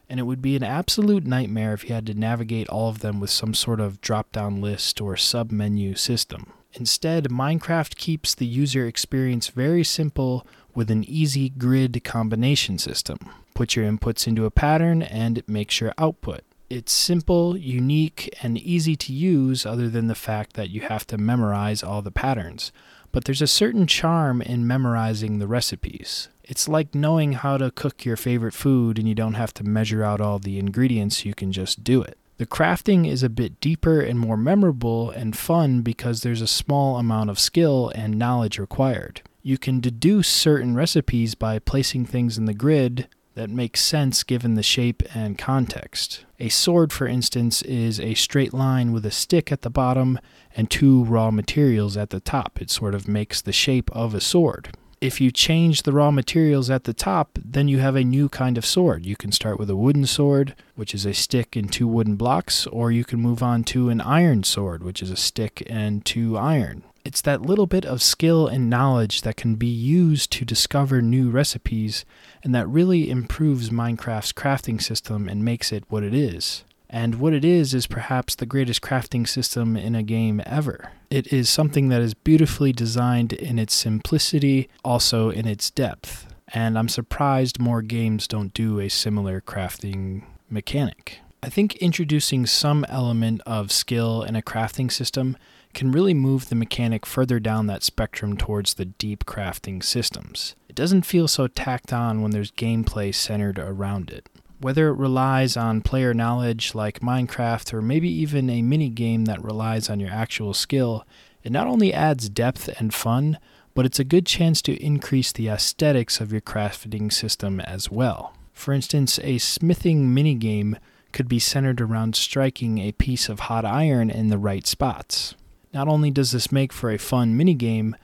and 0.10 0.20
it 0.20 0.24
would 0.24 0.42
be 0.42 0.56
an 0.56 0.64
absolute 0.64 1.26
nightmare 1.26 1.74
if 1.74 1.88
you 1.88 1.96
had 1.96 2.06
to 2.08 2.14
navigate 2.14 2.68
all 2.68 2.90
of 2.90 3.00
them 3.00 3.20
with 3.20 3.30
some 3.30 3.54
sort 3.54 3.80
of 3.80 4.02
drop 4.02 4.32
down 4.32 4.62
list 4.62 5.00
or 5.00 5.16
sub 5.16 5.52
menu 5.52 5.96
system. 5.96 6.52
Instead, 6.74 7.30
Minecraft 7.30 7.96
keeps 7.96 8.36
the 8.36 8.46
user 8.46 8.86
experience 8.86 9.48
very 9.48 9.84
simple 9.84 10.46
with 10.74 10.92
an 10.92 11.06
easy 11.06 11.48
grid 11.48 12.04
combination 12.04 12.78
system. 12.78 13.18
Put 13.54 13.78
your 13.78 13.90
inputs 13.90 14.28
into 14.28 14.44
a 14.44 14.52
pattern 14.52 15.02
and 15.02 15.38
it 15.38 15.48
makes 15.48 15.80
your 15.80 15.94
output. 15.98 16.42
It's 16.70 16.92
simple, 16.92 17.56
unique, 17.56 18.34
and 18.42 18.58
easy 18.58 18.96
to 18.96 19.14
use, 19.14 19.66
other 19.66 19.88
than 19.88 20.08
the 20.08 20.16
fact 20.16 20.54
that 20.54 20.72
you 20.72 20.82
have 20.82 21.06
to 21.08 21.18
memorize 21.18 21.84
all 21.84 22.02
the 22.02 22.12
patterns. 22.12 22.72
But 23.12 23.26
there's 23.26 23.42
a 23.42 23.48
certain 23.48 23.86
charm 23.86 24.42
in 24.42 24.66
memorizing 24.66 25.38
the 25.38 25.48
recipes. 25.48 26.30
It's 26.44 26.68
like 26.68 26.96
knowing 26.96 27.34
how 27.34 27.58
to 27.58 27.72
cook 27.72 28.04
your 28.04 28.18
favorite 28.18 28.54
food 28.54 28.98
and 28.98 29.08
you 29.08 29.16
don't 29.16 29.36
have 29.36 29.54
to 29.56 29.64
measure 29.64 30.04
out 30.04 30.22
all 30.22 30.40
the 30.40 30.60
ingredients, 30.60 31.24
you 31.24 31.34
can 31.34 31.52
just 31.52 31.84
do 31.84 32.02
it. 32.02 32.18
The 32.38 32.46
crafting 32.46 33.08
is 33.08 33.24
a 33.24 33.30
bit 33.30 33.62
deeper 33.62 34.02
and 34.02 34.20
more 34.20 34.36
memorable 34.36 35.10
and 35.12 35.38
fun 35.38 35.82
because 35.82 36.22
there's 36.22 36.42
a 36.42 36.48
small 36.48 36.98
amount 36.98 37.30
of 37.30 37.40
skill 37.40 37.92
and 37.96 38.20
knowledge 38.20 38.60
required. 38.60 39.22
You 39.42 39.58
can 39.58 39.80
deduce 39.80 40.28
certain 40.28 40.76
recipes 40.76 41.36
by 41.36 41.60
placing 41.60 42.08
things 42.08 42.38
in 42.38 42.46
the 42.46 42.54
grid 42.54 43.08
that 43.36 43.50
makes 43.50 43.82
sense 43.82 44.24
given 44.24 44.56
the 44.56 44.64
shape 44.64 45.04
and 45.14 45.38
context. 45.38 46.26
A 46.40 46.50
sword, 46.50 46.92
for 46.92 47.06
instance, 47.08 47.62
is 47.62 48.00
a 48.00 48.14
straight 48.14 48.54
line 48.54 48.92
with 48.92 49.06
a 49.06 49.12
stick 49.12 49.52
at 49.52 49.62
the 49.62 49.70
bottom 49.70 50.20
and 50.56 50.72
two 50.72 51.04
raw 51.04 51.32
materials 51.32 51.96
at 51.96 52.10
the 52.10 52.20
top. 52.20 52.62
It 52.62 52.72
sort 52.72 52.96
of 52.96 53.08
makes 53.08 53.42
the 53.42 53.54
shape 53.54 53.92
of 53.92 54.14
a 54.14 54.22
sword. 54.22 54.70
If 55.02 55.20
you 55.20 55.30
change 55.30 55.84
the 55.84 55.92
raw 55.92 56.10
materials 56.10 56.70
at 56.70 56.86
the 56.86 56.94
top, 56.94 57.38
then 57.44 57.68
you 57.68 57.80
have 57.80 57.96
a 57.96 58.04
new 58.04 58.30
kind 58.30 58.58
of 58.58 58.66
sword. 58.66 59.06
You 59.06 59.16
can 59.16 59.32
start 59.32 59.60
with 59.60 59.70
a 59.70 59.76
wooden 59.76 60.06
sword, 60.06 60.56
which 60.76 60.96
is 60.96 61.06
a 61.06 61.14
stick 61.14 61.56
and 61.56 61.72
two 61.72 61.88
wooden 61.88 62.16
blocks, 62.16 62.66
or 62.68 62.92
you 62.92 63.04
can 63.04 63.20
move 63.20 63.44
on 63.44 63.66
to 63.66 63.90
an 63.90 64.00
iron 64.02 64.44
sword, 64.44 64.82
which 64.84 65.04
is 65.04 65.12
a 65.12 65.18
stick 65.18 65.62
and 65.70 66.06
two 66.06 66.38
iron. 66.38 66.84
It's 67.06 67.22
that 67.22 67.44
little 67.44 67.68
bit 67.68 67.86
of 67.86 68.02
skill 68.02 68.48
and 68.48 68.68
knowledge 68.68 69.22
that 69.22 69.38
can 69.38 69.56
be 69.56 69.68
used 69.68 70.32
to 70.32 70.44
discover 70.44 71.04
new 71.04 71.30
recipes 71.30 72.04
and 72.44 72.54
that 72.56 72.68
really 72.68 73.12
improves 73.12 73.70
Minecraft's 73.70 74.34
crafting 74.34 74.82
system 74.82 75.30
and 75.30 75.46
makes 75.46 75.72
it 75.72 75.84
what 75.88 76.04
it 76.04 76.16
is. 76.16 76.64
And 76.90 77.16
what 77.16 77.34
it 77.34 77.46
is 77.46 77.76
is 77.76 77.86
perhaps 77.86 78.34
the 78.34 78.48
greatest 78.48 78.82
crafting 78.82 79.28
system 79.28 79.78
in 79.78 79.94
a 79.94 80.02
game 80.02 80.42
ever. 80.48 80.92
It 81.12 81.32
is 81.32 81.48
something 81.48 81.90
that 81.90 82.02
is 82.02 82.16
beautifully 82.16 82.74
designed 82.74 83.34
in 83.34 83.60
its 83.60 83.76
simplicity, 83.76 84.68
also 84.84 85.30
in 85.30 85.48
its 85.48 85.70
depth. 85.70 86.26
And 86.48 86.78
I'm 86.78 86.90
surprised 86.90 87.60
more 87.60 87.84
games 87.84 88.28
don't 88.28 88.54
do 88.54 88.80
a 88.80 88.90
similar 88.90 89.42
crafting 89.42 90.24
mechanic. 90.50 91.20
I 91.44 91.50
think 91.50 91.76
introducing 91.76 92.48
some 92.48 92.84
element 92.90 93.42
of 93.46 93.72
skill 93.72 94.24
in 94.24 94.36
a 94.36 94.42
crafting 94.42 94.92
system 94.92 95.38
can 95.76 95.92
really 95.92 96.14
move 96.14 96.50
the 96.50 96.56
mechanic 96.56 97.06
further 97.06 97.40
down 97.40 97.68
that 97.68 97.84
spectrum 97.84 98.36
towards 98.36 98.74
the 98.74 98.86
deep 98.86 99.26
crafting 99.26 99.84
systems. 99.84 100.56
It 100.68 100.76
doesn't 100.76 101.06
feel 101.06 101.28
so 101.28 101.48
tacked 101.48 101.94
on 101.94 102.22
when 102.22 102.32
there's 102.32 102.52
gameplay 102.52 103.14
centered 103.14 103.60
around 103.60 104.10
it. 104.10 104.28
Whether 104.60 104.88
it 104.88 104.98
relies 104.98 105.58
on 105.58 105.82
player 105.82 106.14
knowledge 106.14 106.74
like 106.74 107.02
Minecraft 107.02 107.74
or 107.74 107.82
maybe 107.82 108.10
even 108.10 108.50
a 108.50 108.62
mini 108.62 108.90
game 108.90 109.26
that 109.26 109.44
relies 109.44 109.90
on 109.90 110.00
your 110.00 110.12
actual 110.12 110.54
skill, 110.54 111.06
it 111.44 111.52
not 111.52 111.68
only 111.68 111.94
adds 111.94 112.30
depth 112.30 112.70
and 112.80 112.94
fun, 112.94 113.38
but 113.74 113.86
it's 113.86 114.00
a 114.00 114.06
good 114.06 114.26
chance 114.26 114.62
to 114.64 114.82
increase 114.82 115.34
the 115.34 115.50
aesthetics 115.50 116.22
of 116.22 116.32
your 116.32 116.42
crafting 116.42 117.12
system 117.12 117.60
as 117.60 117.92
well. 117.92 118.34
For 118.54 118.74
instance, 118.74 119.20
a 119.22 119.38
smithing 119.38 120.14
mini 120.14 120.36
game 120.36 120.78
could 121.12 121.28
be 121.28 121.40
centered 121.40 121.82
around 121.82 122.16
striking 122.16 122.78
a 122.78 122.94
piece 122.94 123.28
of 123.28 123.42
hot 123.42 123.66
iron 123.66 124.10
in 124.10 124.30
the 124.30 124.38
right 124.38 124.66
spots. 124.66 125.36
Not 125.76 125.90
only 125.90 126.10
does 126.10 126.32
this 126.32 126.54
make 126.54 126.72
for 126.72 126.90
a 126.90 126.98
fun 126.98 127.38
minigame, 127.38 127.96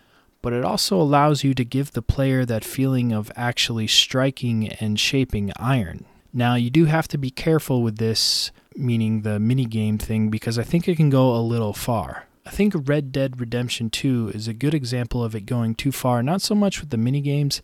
but 0.41 0.51
it 0.51 0.65
also 0.65 0.99
allows 0.99 1.45
you 1.45 1.53
to 1.53 1.63
give 1.63 1.93
the 1.93 2.01
player 2.01 2.43
that 2.43 2.65
feeling 2.65 3.13
of 3.13 3.31
actually 3.37 3.87
striking 3.87 4.67
and 4.67 4.99
shaping 4.99 5.53
iron. 5.55 6.03
Now, 6.33 6.55
you 6.55 6.69
do 6.69 6.83
have 6.85 7.07
to 7.07 7.17
be 7.17 7.29
careful 7.29 7.81
with 7.81 7.97
this, 7.97 8.51
meaning 8.75 9.21
the 9.21 9.39
minigame 9.39 9.97
thing, 9.97 10.29
because 10.29 10.59
I 10.59 10.63
think 10.63 10.85
it 10.85 10.97
can 10.97 11.09
go 11.09 11.33
a 11.33 11.39
little 11.39 11.71
far. 11.71 12.25
I 12.45 12.49
think 12.49 12.73
Red 12.75 13.13
Dead 13.13 13.39
Redemption 13.39 13.89
2 13.89 14.33
is 14.35 14.49
a 14.49 14.53
good 14.53 14.73
example 14.73 15.23
of 15.23 15.33
it 15.33 15.45
going 15.45 15.73
too 15.73 15.93
far, 15.93 16.21
not 16.21 16.41
so 16.41 16.53
much 16.53 16.81
with 16.81 16.89
the 16.89 16.97
minigames, 16.97 17.61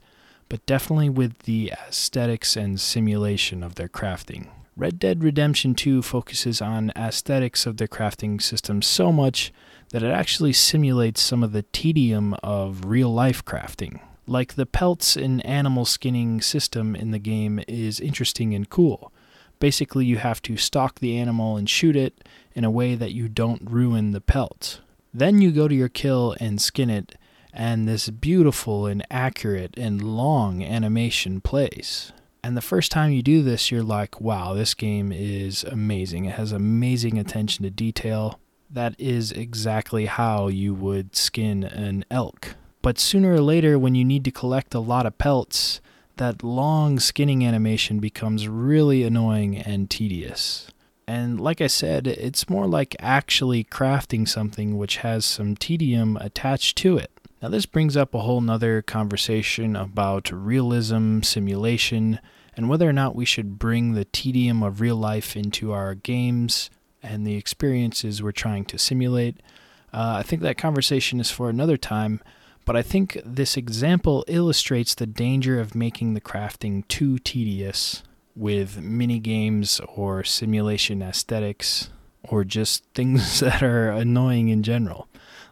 but 0.47 0.65
definitely 0.65 1.09
with 1.09 1.39
the 1.39 1.73
aesthetics 1.89 2.55
and 2.55 2.79
simulation 2.79 3.61
of 3.61 3.75
their 3.75 3.89
crafting. 3.89 4.47
Red 4.77 4.99
Dead 4.99 5.23
Redemption 5.23 5.73
2 5.73 6.03
focuses 6.03 6.61
on 6.61 6.91
aesthetics 6.95 7.65
of 7.65 7.77
the 7.77 7.87
crafting 7.87 8.39
system 8.39 8.83
so 8.83 9.11
much 9.11 9.51
that 9.89 10.03
it 10.03 10.11
actually 10.11 10.53
simulates 10.53 11.19
some 11.19 11.41
of 11.41 11.51
the 11.51 11.63
tedium 11.73 12.35
of 12.43 12.85
real 12.85 13.11
life 13.11 13.43
crafting. 13.43 13.99
Like 14.27 14.53
the 14.53 14.67
pelts 14.67 15.15
and 15.15 15.43
animal 15.43 15.83
skinning 15.83 16.41
system 16.41 16.95
in 16.95 17.09
the 17.09 17.17
game 17.17 17.59
is 17.67 17.99
interesting 17.99 18.53
and 18.53 18.69
cool. 18.69 19.11
Basically, 19.57 20.05
you 20.05 20.17
have 20.17 20.43
to 20.43 20.57
stalk 20.57 20.99
the 20.99 21.17
animal 21.17 21.57
and 21.57 21.67
shoot 21.67 21.95
it 21.95 22.23
in 22.53 22.63
a 22.63 22.69
way 22.69 22.93
that 22.93 23.13
you 23.13 23.27
don't 23.27 23.67
ruin 23.67 24.11
the 24.11 24.21
pelt. 24.21 24.81
Then 25.11 25.41
you 25.41 25.51
go 25.51 25.67
to 25.67 25.73
your 25.73 25.89
kill 25.89 26.35
and 26.39 26.61
skin 26.61 26.91
it, 26.91 27.15
and 27.51 27.87
this 27.87 28.11
beautiful 28.11 28.85
and 28.85 29.03
accurate 29.09 29.73
and 29.75 30.03
long 30.03 30.61
animation 30.61 31.41
plays. 31.41 32.11
And 32.47 32.55
the 32.55 32.61
first 32.61 32.93
time 32.93 33.11
you 33.11 33.21
do 33.21 33.43
this, 33.43 33.71
you're 33.71 33.83
like, 33.83 34.21
wow, 34.21 34.53
this 34.53 34.73
game 34.73 35.11
is 35.11 35.65
amazing. 35.65 36.23
It 36.23 36.35
has 36.35 36.53
amazing 36.53 37.19
attention 37.19 37.63
to 37.63 37.69
detail. 37.69 38.39
That 38.69 38.95
is 38.97 39.33
exactly 39.33 40.05
how 40.05 40.47
you 40.47 40.73
would 40.73 41.13
skin 41.13 41.65
an 41.65 42.05
elk. 42.09 42.55
But 42.81 42.99
sooner 42.99 43.33
or 43.33 43.41
later, 43.41 43.77
when 43.77 43.95
you 43.95 44.05
need 44.05 44.23
to 44.23 44.31
collect 44.31 44.73
a 44.73 44.79
lot 44.79 45.05
of 45.05 45.17
pelts, 45.17 45.81
that 46.15 46.41
long 46.41 46.99
skinning 46.99 47.45
animation 47.45 47.99
becomes 47.99 48.47
really 48.47 49.03
annoying 49.03 49.57
and 49.57 49.89
tedious. 49.89 50.71
And 51.05 51.41
like 51.41 51.59
I 51.59 51.67
said, 51.67 52.07
it's 52.07 52.49
more 52.49 52.65
like 52.65 52.95
actually 53.01 53.65
crafting 53.65 54.25
something 54.25 54.77
which 54.77 54.97
has 54.99 55.25
some 55.25 55.57
tedium 55.57 56.15
attached 56.15 56.77
to 56.77 56.95
it. 56.97 57.11
Now, 57.41 57.49
this 57.49 57.65
brings 57.65 57.97
up 57.97 58.13
a 58.13 58.21
whole 58.21 58.39
nother 58.39 58.81
conversation 58.81 59.75
about 59.75 60.31
realism, 60.31 61.21
simulation, 61.23 62.21
and 62.57 62.67
whether 62.67 62.89
or 62.89 62.93
not 62.93 63.15
we 63.15 63.23
should 63.23 63.59
bring 63.59 63.93
the 63.93 64.05
tedium 64.05 64.63
of 64.63 64.81
real 64.81 64.95
life 64.95 65.37
into 65.37 65.71
our 65.71 65.93
games 65.93 66.71
and 67.03 67.25
the 67.25 67.35
experiences 67.35 68.21
we're 68.21 68.31
trying 68.31 68.65
to 68.65 68.79
simulate. 68.79 69.37
Uh, 69.93 70.15
I 70.17 70.23
think 70.23 70.41
that 70.41 70.57
conversation 70.57 71.19
is 71.19 71.29
for 71.29 71.49
another 71.49 71.77
time, 71.77 72.19
but 72.65 72.75
I 72.75 72.81
think 72.81 73.21
this 73.23 73.55
example 73.55 74.25
illustrates 74.27 74.95
the 74.95 75.05
danger 75.05 75.59
of 75.59 75.75
making 75.75 76.15
the 76.15 76.21
crafting 76.21 76.85
too 76.87 77.19
tedious 77.19 78.01
with 78.35 78.81
mini 78.81 79.19
games 79.19 79.79
or 79.87 80.23
simulation 80.23 81.01
aesthetics 81.01 81.91
or 82.23 82.43
just 82.43 82.83
things 82.95 83.39
that 83.39 83.61
are 83.61 83.91
annoying 83.91 84.49
in 84.49 84.63
general. 84.63 85.07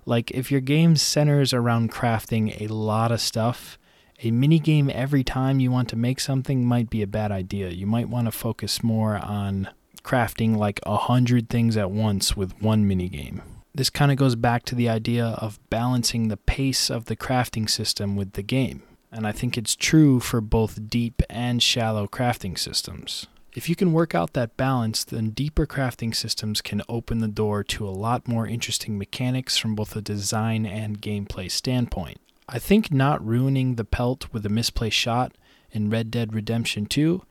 Like 0.07 0.31
if 0.31 0.51
your 0.51 0.61
game 0.61 0.95
centers 0.95 1.53
around 1.53 1.91
crafting 1.91 2.59
a 2.59 2.73
lot 2.73 3.11
of 3.11 3.21
stuff, 3.21 3.77
a 4.23 4.31
mini 4.31 4.59
game 4.59 4.89
every 4.93 5.23
time 5.23 5.59
you 5.59 5.71
want 5.71 5.89
to 5.89 5.95
make 5.95 6.19
something 6.19 6.65
might 6.65 6.89
be 6.89 7.01
a 7.01 7.07
bad 7.07 7.31
idea. 7.31 7.69
You 7.69 7.85
might 7.85 8.09
want 8.09 8.27
to 8.27 8.31
focus 8.31 8.83
more 8.83 9.17
on 9.17 9.69
crafting 10.03 10.55
like 10.55 10.79
a 10.85 10.97
hundred 10.97 11.49
things 11.49 11.75
at 11.77 11.91
once 11.91 12.37
with 12.37 12.61
one 12.61 12.87
mini 12.87 13.09
game. 13.09 13.41
This 13.73 13.89
kind 13.89 14.11
of 14.11 14.17
goes 14.17 14.35
back 14.35 14.63
to 14.65 14.75
the 14.75 14.87
idea 14.87 15.25
of 15.25 15.59
balancing 15.69 16.27
the 16.27 16.37
pace 16.37 16.89
of 16.89 17.05
the 17.05 17.15
crafting 17.15 17.69
system 17.69 18.15
with 18.15 18.33
the 18.33 18.43
game 18.43 18.83
and 19.15 19.25
I 19.25 19.31
think 19.31 19.57
it's 19.57 19.77
true 19.77 20.19
for 20.19 20.41
both 20.41 20.89
deep 20.89 21.21
and 21.29 21.63
shallow 21.63 22.05
crafting 22.05 22.59
systems. 22.59 23.27
If 23.53 23.69
you 23.69 23.75
can 23.75 23.93
work 23.93 24.13
out 24.13 24.33
that 24.33 24.57
balance, 24.57 25.05
then 25.05 25.29
deeper 25.29 25.65
crafting 25.65 26.13
systems 26.13 26.61
can 26.61 26.81
open 26.89 27.19
the 27.19 27.29
door 27.29 27.63
to 27.63 27.87
a 27.87 27.91
lot 27.91 28.27
more 28.27 28.45
interesting 28.45 28.97
mechanics 28.97 29.57
from 29.57 29.73
both 29.73 29.95
a 29.95 30.01
design 30.01 30.65
and 30.65 31.01
gameplay 31.01 31.49
standpoint. 31.49 32.19
I 32.47 32.59
think 32.59 32.91
not 32.91 33.25
ruining 33.25 33.75
the 33.75 33.83
pelt 33.83 34.31
with 34.31 34.45
a 34.45 34.49
misplaced 34.49 34.97
shot 34.97 35.35
in 35.71 35.89
Red 35.89 36.11
Dead 36.11 36.33
Redemption 36.33 36.85
2 36.85 37.23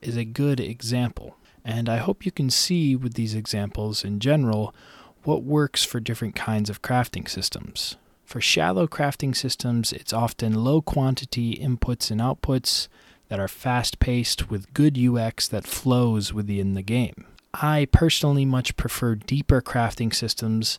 is 0.00 0.16
a 0.16 0.24
good 0.24 0.60
example, 0.60 1.36
and 1.64 1.88
I 1.88 1.96
hope 1.96 2.24
you 2.24 2.30
can 2.30 2.50
see 2.50 2.94
with 2.94 3.14
these 3.14 3.34
examples 3.34 4.04
in 4.04 4.20
general 4.20 4.72
what 5.24 5.42
works 5.42 5.84
for 5.84 5.98
different 5.98 6.36
kinds 6.36 6.70
of 6.70 6.82
crafting 6.82 7.28
systems. 7.28 7.96
For 8.24 8.40
shallow 8.40 8.86
crafting 8.86 9.34
systems, 9.34 9.92
it's 9.92 10.12
often 10.12 10.54
low 10.54 10.80
quantity 10.80 11.56
inputs 11.56 12.12
and 12.12 12.20
outputs 12.20 12.86
that 13.28 13.40
are 13.40 13.48
fast 13.48 13.98
paced 13.98 14.50
with 14.50 14.72
good 14.72 14.96
UX 14.96 15.48
that 15.48 15.66
flows 15.66 16.32
within 16.32 16.74
the 16.74 16.82
game. 16.82 17.26
I 17.52 17.88
personally 17.90 18.44
much 18.44 18.76
prefer 18.76 19.16
deeper 19.16 19.60
crafting 19.60 20.14
systems, 20.14 20.78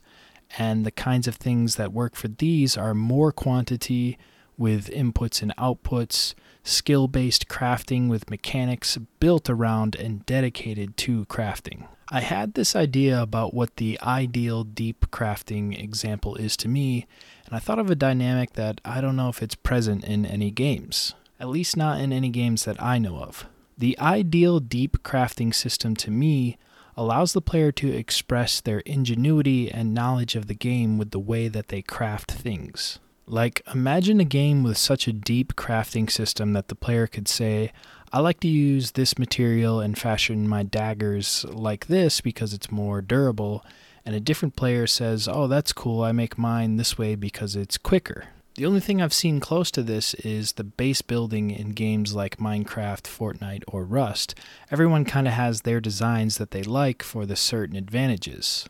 and 0.58 0.86
the 0.86 0.92
kinds 0.92 1.28
of 1.28 1.36
things 1.36 1.76
that 1.76 1.94
work 1.94 2.16
for 2.16 2.28
these 2.28 2.78
are 2.78 2.94
more 2.94 3.32
quantity 3.32 4.18
with 4.58 4.90
inputs 4.90 5.42
and 5.42 5.56
outputs, 5.58 6.34
skill 6.64 7.08
based 7.08 7.48
crafting 7.48 8.08
with 8.08 8.30
mechanics 8.30 8.98
built 9.20 9.50
around 9.50 9.96
and 9.96 10.26
dedicated 10.26 10.96
to 10.98 11.26
crafting. 11.26 11.88
I 12.10 12.20
had 12.20 12.54
this 12.54 12.76
idea 12.76 13.22
about 13.22 13.54
what 13.54 13.78
the 13.78 13.98
ideal 14.02 14.64
deep 14.64 15.10
crafting 15.12 15.82
example 15.82 16.36
is 16.36 16.58
to 16.58 16.68
me, 16.68 17.08
and 17.46 17.56
I 17.56 17.60
thought 17.60 17.80
of 17.80 17.90
a 17.90 17.96
dynamic 17.96 18.54
that 18.54 18.82
I 18.84 19.02
don't 19.02 19.16
know 19.16 19.30
if 19.30 19.42
it's 19.42 19.56
present 19.56 20.04
in 20.04 20.26
any 20.26 20.52
games, 20.52 21.16
at 21.40 21.48
least 21.48 21.78
not 21.78 22.02
in 22.02 22.12
any 22.12 22.30
games 22.30 22.66
that 22.66 22.82
I 22.82 23.00
know 23.00 23.18
of. 23.18 23.46
The 23.78 23.98
ideal 23.98 24.60
deep 24.60 25.02
crafting 25.04 25.56
system 25.56 25.96
to 25.96 26.12
me 26.12 26.58
allows 26.98 27.34
the 27.34 27.42
player 27.42 27.72
to 27.72 27.92
express 27.92 28.62
their 28.62 28.80
ingenuity 28.80 29.72
and 29.72 29.94
knowledge 29.94 30.36
of 30.36 30.48
the 30.48 30.54
game 30.54 30.98
with 30.98 31.12
the 31.12 31.20
way 31.20 31.48
that 31.48 31.70
they 31.70 31.82
craft 31.82 32.32
things. 32.32 33.00
Like, 33.26 33.62
imagine 33.74 34.20
a 34.20 34.26
game 34.26 34.64
with 34.64 34.78
such 34.78 35.08
a 35.08 35.14
deep 35.14 35.56
crafting 35.56 36.10
system 36.10 36.54
that 36.54 36.68
the 36.68 36.76
player 36.76 37.08
could 37.08 37.28
say, 37.28 37.72
I 38.12 38.20
like 38.20 38.42
to 38.42 38.50
use 38.50 38.92
this 38.92 39.18
material 39.18 39.80
and 39.80 39.98
fashion 39.98 40.48
my 40.48 40.64
daggers 40.64 41.46
like 41.46 41.88
this 41.88 42.20
because 42.20 42.54
it's 42.54 42.72
more 42.72 43.02
durable, 43.02 43.66
and 44.06 44.14
a 44.16 44.20
different 44.20 44.58
player 44.58 44.86
says, 44.86 45.30
Oh, 45.32 45.48
that's 45.48 45.72
cool, 45.72 46.04
I 46.04 46.12
make 46.12 46.38
mine 46.38 46.76
this 46.76 46.98
way 46.98 47.16
because 47.16 47.56
it's 47.56 47.78
quicker. 47.78 48.26
The 48.56 48.66
only 48.66 48.82
thing 48.82 49.02
I've 49.02 49.14
seen 49.14 49.40
close 49.40 49.72
to 49.72 49.82
this 49.82 50.14
is 50.16 50.54
the 50.54 50.66
base 50.66 51.02
building 51.02 51.52
in 51.52 51.70
games 51.70 52.14
like 52.14 52.36
Minecraft, 52.36 53.04
Fortnite, 53.04 53.64
or 53.66 53.86
Rust. 53.86 54.36
Everyone 54.70 55.06
kind 55.06 55.26
of 55.26 55.34
has 55.34 55.62
their 55.62 55.80
designs 55.80 56.38
that 56.38 56.52
they 56.52 56.62
like 56.62 57.02
for 57.02 57.26
the 57.26 57.38
certain 57.38 57.78
advantages. 57.78 58.68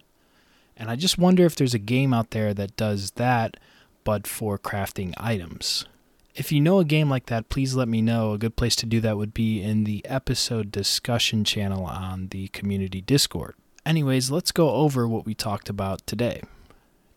And 0.78 0.91
I 0.91 0.96
just 0.96 1.17
wonder 1.17 1.46
if 1.46 1.56
there's 1.56 1.74
a 1.74 1.80
game 1.80 2.13
out 2.13 2.30
there 2.30 2.54
that 2.54 2.78
does 2.78 3.12
that, 3.12 3.58
but 4.04 4.28
for 4.28 4.60
crafting 4.60 5.13
items. 5.17 5.86
If 6.36 6.52
you 6.52 6.62
know 6.62 6.78
a 6.78 6.86
game 6.86 7.10
like 7.10 7.26
that, 7.26 7.50
please 7.50 7.74
let 7.76 7.88
me 7.88 8.04
know. 8.04 8.34
A 8.34 8.38
good 8.38 8.56
place 8.56 8.76
to 8.78 8.86
do 8.86 9.02
that 9.02 9.17
would 9.17 9.34
be 9.34 9.63
in 9.63 9.84
the 9.84 10.06
episode 10.06 10.72
discussion 10.72 11.44
channel 11.44 11.86
on 11.86 12.28
the 12.28 12.50
community 12.50 13.02
Discord. 13.02 13.56
Anyways, 13.84 14.30
let's 14.30 14.52
go 14.52 14.70
over 14.70 15.08
what 15.08 15.26
we 15.26 15.34
talked 15.34 15.70
about 15.70 16.06
today. 16.06 16.44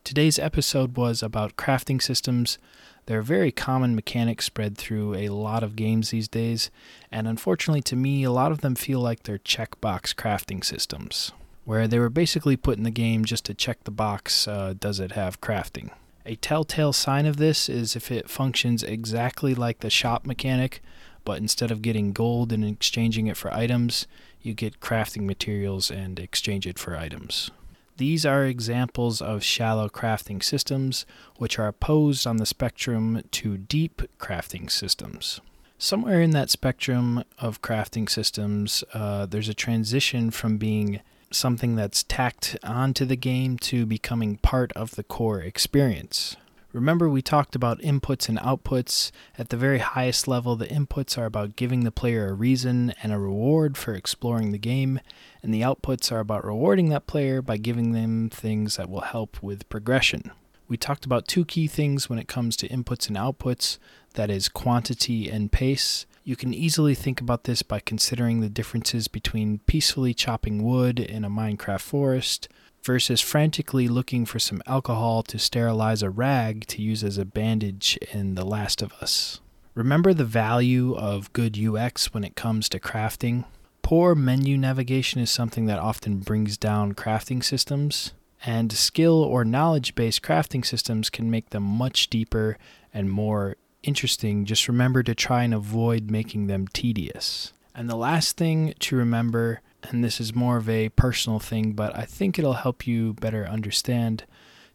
Today's 0.05 0.39
episode 0.39 0.99
was 0.99 1.23
about 1.23 1.57
crafting 1.57 2.01
systems. 2.01 2.59
They're 3.07 3.21
a 3.21 3.25
very 3.25 3.51
common 3.51 3.95
mechanic 3.95 4.43
spread 4.43 4.77
through 4.77 5.15
a 5.15 5.31
lot 5.31 5.63
of 5.63 5.77
games 5.77 6.11
these 6.11 6.29
days, 6.29 6.71
and 7.11 7.27
unfortunately 7.27 7.81
to 7.85 7.97
me, 7.97 8.23
a 8.23 8.31
lot 8.31 8.53
of 8.53 8.61
them 8.61 8.75
feel 8.75 9.01
like 9.01 9.23
they're 9.23 9.39
checkbox 9.39 10.15
crafting 10.15 10.63
systems, 10.63 11.33
where 11.65 11.89
they 11.89 11.99
were 11.99 12.11
basically 12.11 12.55
put 12.55 12.77
in 12.77 12.85
the 12.85 12.91
game 12.91 13.25
just 13.25 13.47
to 13.47 13.55
check 13.55 13.83
the 13.85 13.91
box 13.91 14.47
uh, 14.47 14.75
does 14.79 15.01
it 15.01 15.13
have 15.13 15.41
crafting? 15.41 15.91
A 16.27 16.37
telltale 16.37 16.93
sign 16.93 17.25
of 17.25 17.39
this 17.39 17.71
is 17.71 17.97
if 17.97 18.13
it 18.13 18.29
functions 18.29 18.83
exactly 18.83 19.55
like 19.55 19.81
the 19.81 19.89
shop 19.89 20.27
mechanic, 20.27 20.83
but 21.25 21.39
instead 21.39 21.71
of 21.71 21.81
getting 21.81 22.13
gold 22.13 22.53
and 22.53 22.63
exchanging 22.63 23.27
it 23.27 23.39
for 23.39 23.53
items, 23.55 24.07
you 24.43 24.53
get 24.53 24.81
crafting 24.81 25.23
materials 25.23 25.91
and 25.91 26.19
exchange 26.19 26.67
it 26.67 26.79
for 26.79 26.95
items. 26.95 27.51
These 27.97 28.27
are 28.27 28.45
examples 28.45 29.23
of 29.23 29.45
shallow 29.45 29.89
crafting 29.89 30.43
systems, 30.43 31.07
which 31.37 31.59
are 31.59 31.69
opposed 31.69 32.27
on 32.27 32.39
the 32.39 32.47
spectrum 32.47 33.23
to 33.31 33.57
deep 33.57 34.03
crafting 34.19 34.71
systems. 34.71 35.41
Somewhere 35.79 36.21
in 36.21 36.31
that 36.31 36.51
spectrum 36.51 37.23
of 37.39 37.63
crafting 37.63 38.09
systems, 38.09 38.83
uh, 38.95 39.27
there's 39.27 39.49
a 39.49 39.55
transition 39.55 40.31
from 40.31 40.57
being 40.57 41.01
something 41.31 41.77
that's 41.77 42.03
tacked 42.03 42.57
onto 42.63 43.05
the 43.05 43.17
game 43.17 43.59
to 43.59 43.87
becoming 43.87 44.39
part 44.39 44.73
of 44.73 44.93
the 44.93 45.05
core 45.05 45.41
experience. 45.41 46.37
Remember, 46.75 47.09
we 47.09 47.23
talked 47.23 47.55
about 47.55 47.81
inputs 47.83 48.29
and 48.29 48.37
outputs. 48.39 49.13
At 49.39 49.51
the 49.51 49.57
very 49.57 49.79
highest 49.79 50.27
level, 50.27 50.57
the 50.57 50.67
inputs 50.67 51.17
are 51.17 51.25
about 51.25 51.55
giving 51.55 51.85
the 51.85 51.93
player 51.93 52.29
a 52.29 52.33
reason 52.33 52.93
and 53.01 53.13
a 53.13 53.19
reward 53.19 53.77
for 53.77 53.95
exploring 53.95 54.51
the 54.51 54.59
game, 54.59 54.99
and 55.41 55.55
the 55.55 55.61
outputs 55.61 56.11
are 56.11 56.19
about 56.19 56.45
rewarding 56.45 56.89
that 56.89 57.07
player 57.07 57.41
by 57.41 57.59
giving 57.59 57.93
them 57.93 58.29
things 58.29 58.77
that 58.77 58.91
will 58.91 59.03
help 59.03 59.41
with 59.41 59.69
progression. 59.69 60.33
We 60.67 60.77
talked 60.77 61.05
about 61.05 61.29
two 61.29 61.45
key 61.45 61.69
things 61.69 62.11
when 62.11 62.19
it 62.19 62.27
comes 62.27 62.57
to 62.57 62.69
inputs 62.69 63.07
and 63.07 63.17
outputs 63.17 63.79
that 64.15 64.29
is, 64.29 64.49
quantity 64.49 65.31
and 65.31 65.53
pace. 65.53 66.07
You 66.25 66.35
can 66.35 66.53
easily 66.53 66.97
think 66.97 67.21
about 67.21 67.45
this 67.45 67.63
by 67.63 67.79
considering 67.79 68.41
the 68.41 68.49
differences 68.49 69.07
between 69.07 69.59
peacefully 69.67 70.13
chopping 70.13 70.65
wood 70.65 70.99
in 70.99 71.25
a 71.25 71.31
Minecraft 71.31 71.83
forest 71.83 72.49
versus 72.85 73.21
frantically 73.21 73.89
looking 73.89 74.27
for 74.27 74.39
some 74.39 74.63
alcohol 74.67 75.23
to 75.23 75.39
sterilize 75.39 76.03
a 76.03 76.11
rag 76.11 76.67
to 76.67 76.83
use 76.83 77.03
as 77.03 77.17
a 77.17 77.25
bandage 77.25 77.99
in 78.13 78.35
The 78.35 78.45
Last 78.45 78.83
of 78.83 78.93
Us. 78.95 79.41
Remember 79.75 80.13
the 80.13 80.25
value 80.25 80.95
of 80.95 81.33
good 81.33 81.59
UX 81.59 82.13
when 82.13 82.23
it 82.23 82.37
comes 82.37 82.69
to 82.69 82.79
crafting? 82.79 83.45
Poor 83.83 84.15
menu 84.15 84.57
navigation 84.57 85.21
is 85.21 85.31
something 85.31 85.67
that 85.67 85.79
often 85.79 86.19
brings 86.19 86.57
down 86.57 86.95
crafting 86.95 87.43
systems, 87.43 88.13
and 88.47 88.73
skill 88.73 89.23
or 89.23 89.45
knowledge 89.45 89.95
based 89.95 90.23
crafting 90.23 90.65
systems 90.65 91.11
can 91.11 91.31
make 91.31 91.51
them 91.51 91.63
much 91.63 92.09
deeper 92.09 92.59
and 92.93 93.11
more 93.11 93.57
interesting. 93.83 94.45
Just 94.45 94.69
remember 94.69 95.03
to 95.03 95.15
try 95.15 95.43
and 95.43 95.55
avoid 95.55 96.11
making 96.11 96.47
them 96.47 96.69
tedious. 96.69 97.53
And 97.75 97.91
the 97.91 97.97
last 97.97 98.37
thing 98.37 98.75
to 98.81 98.97
remember 98.97 99.61
and 99.91 100.03
this 100.03 100.21
is 100.21 100.35
more 100.35 100.57
of 100.57 100.69
a 100.69 100.89
personal 100.91 101.39
thing, 101.39 101.73
but 101.73 101.97
I 101.97 102.05
think 102.05 102.39
it'll 102.39 102.55
help 102.55 102.87
you 102.87 103.15
better 103.15 103.47
understand. 103.47 104.25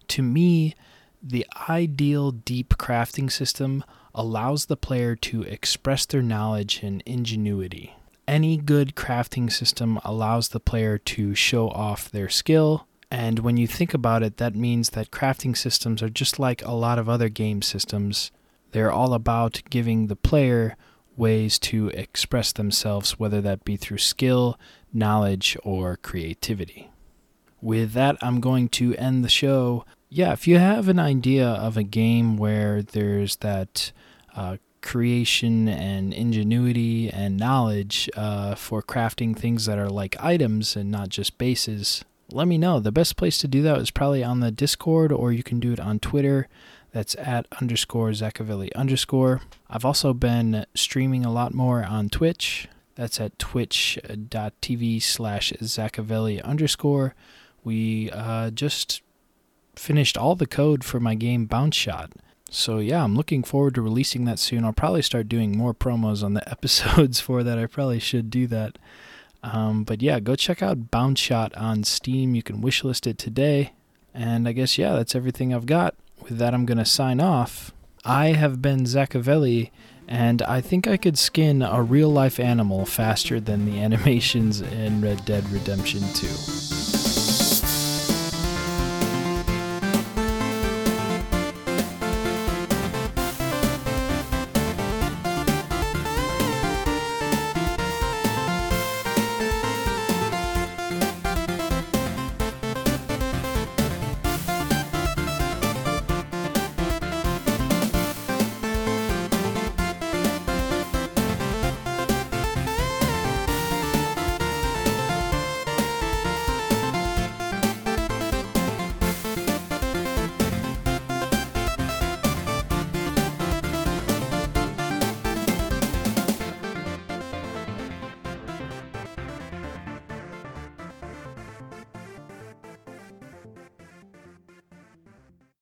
To 0.10 0.22
me, 0.22 0.76
The 1.22 1.46
ideal 1.70 2.32
deep 2.32 2.78
crafting 2.78 3.32
system 3.32 3.84
allows 4.16 4.66
the 4.66 4.78
player 4.78 5.16
to 5.18 5.44
express 5.44 6.06
their 6.06 6.22
knowledge 6.22 6.82
and 6.82 7.04
ingenuity. 7.06 7.96
Any 8.28 8.58
good 8.58 8.96
crafting 8.96 9.52
system 9.52 10.00
allows 10.06 10.50
the 10.50 10.60
player 10.60 10.98
to 10.98 11.36
show 11.36 11.70
off 11.70 12.10
their 12.10 12.30
skill, 12.30 12.88
and 13.12 13.40
when 13.40 13.58
you 13.58 13.68
think 13.68 13.94
about 13.94 14.24
it, 14.24 14.38
that 14.38 14.56
means 14.56 14.92
that 14.92 15.12
crafting 15.12 15.58
systems 15.58 16.02
are 16.02 16.10
just 16.10 16.40
like 16.40 16.64
a 16.64 16.72
lot 16.72 17.00
of 17.00 17.10
other 17.10 17.28
game 17.28 17.62
systems. 17.62 18.32
They're 18.72 18.92
all 18.92 19.14
about 19.14 19.62
giving 19.70 20.08
the 20.08 20.16
player 20.16 20.78
ways 21.20 21.60
to 21.60 21.90
express 21.90 22.52
themselves, 22.52 23.20
whether 23.20 23.42
that 23.42 23.66
be 23.66 23.78
through 23.78 24.00
skill, 24.00 24.58
knowledge, 24.94 25.58
or 25.64 25.98
creativity. 25.98 26.90
With 27.62 27.92
that, 27.94 28.18
I'm 28.22 28.40
going 28.40 28.70
to 28.70 28.96
end 28.96 29.24
the 29.24 29.30
show. 29.30 29.86
Yeah, 30.10 30.32
if 30.32 30.48
you 30.48 30.58
have 30.58 30.88
an 30.88 30.98
idea 30.98 31.48
of 31.48 31.78
a 31.78 31.84
game 31.84 32.38
where 32.38 32.82
there's 32.82 33.36
that 33.38 33.92
uh, 34.36 34.58
creation 34.82 35.68
and 35.68 36.14
ingenuity 36.14 37.10
and 37.10 37.38
knowledge 37.38 38.10
uh, 38.16 38.56
for 38.56 38.82
crafting 38.82 39.38
things 39.38 39.66
that 39.66 39.78
are 39.78 39.90
like 39.90 40.16
items 40.24 40.76
and 40.76 40.90
not 40.90 41.10
just 41.10 41.38
bases, 41.38 42.04
let 42.32 42.48
me 42.48 42.58
know. 42.58 42.80
The 42.80 42.92
best 42.92 43.18
place 43.18 43.38
to 43.40 43.48
do 43.48 43.62
that 43.64 43.80
is 43.80 43.92
probably 43.92 44.24
on 44.24 44.40
the 44.40 44.52
Discord, 44.52 45.12
or 45.12 45.32
you 45.32 45.44
can 45.44 45.60
do 45.60 45.74
it 45.74 45.80
on 45.80 46.00
Twitter. 46.00 46.48
That's 46.92 47.16
at 47.16 47.48
underscore 47.62 48.10
Zackavelli 48.10 48.74
underscore. 48.76 49.42
I've 49.70 49.86
also 49.86 50.14
been 50.14 50.66
streaming 50.74 51.24
a 51.24 51.32
lot 51.32 51.54
more 51.54 51.84
on 51.84 52.10
Twitch. 52.10 52.68
That's 52.96 53.22
at 53.22 53.38
twitch.tv 53.40 55.02
slash 55.02 55.54
Zackavelli 55.62 56.44
underscore. 56.44 57.16
We 57.64 58.10
uh, 58.12 58.50
just 58.50 59.02
finished 59.76 60.18
all 60.18 60.36
the 60.36 60.48
code 60.48 60.84
for 60.84 61.00
my 61.00 61.16
game 61.16 61.46
Bounce 61.46 61.76
Shot. 61.76 62.12
So 62.50 62.80
yeah, 62.80 63.04
I'm 63.04 63.16
looking 63.16 63.44
forward 63.44 63.76
to 63.76 63.82
releasing 63.82 64.26
that 64.26 64.40
soon. 64.40 64.66
I'll 64.66 64.74
probably 64.74 65.04
start 65.04 65.30
doing 65.30 65.58
more 65.58 65.74
promos 65.74 66.24
on 66.24 66.34
the 66.34 66.50
episodes 66.52 67.20
for 67.20 67.44
that. 67.44 67.60
I 67.60 67.68
probably 67.68 68.00
should 68.00 68.30
do 68.30 68.48
that. 68.48 68.78
Um, 69.44 69.84
but 69.84 70.02
yeah, 70.02 70.20
go 70.20 70.36
check 70.36 70.62
out 70.62 70.92
Bounce 70.92 71.20
Shot 71.20 71.56
on 71.56 71.84
Steam. 71.84 72.36
You 72.36 72.44
can 72.44 72.62
wishlist 72.62 73.08
it 73.08 73.18
today. 73.18 73.74
And 74.14 74.48
I 74.48 74.52
guess 74.52 74.78
yeah, 74.78 74.94
that's 74.94 75.16
everything 75.16 75.54
I've 75.54 75.68
got. 75.68 75.96
With 76.24 76.38
that, 76.38 76.54
I'm 76.54 76.66
gonna 76.66 76.86
sign 76.86 77.20
off. 77.20 77.72
I 78.06 78.28
have 78.28 78.62
been 78.62 78.86
Zackavelli, 78.86 79.72
and 80.08 80.42
I 80.42 80.62
think 80.62 80.88
I 80.88 80.98
could 80.98 81.18
skin 81.18 81.62
a 81.62 81.82
real 81.82 82.10
life 82.10 82.40
animal 82.40 82.86
faster 82.86 83.40
than 83.40 83.66
the 83.66 83.80
animations 83.82 84.62
in 84.62 85.02
Red 85.02 85.26
Dead 85.26 85.50
Redemption 85.50 86.02
2. 86.14 87.09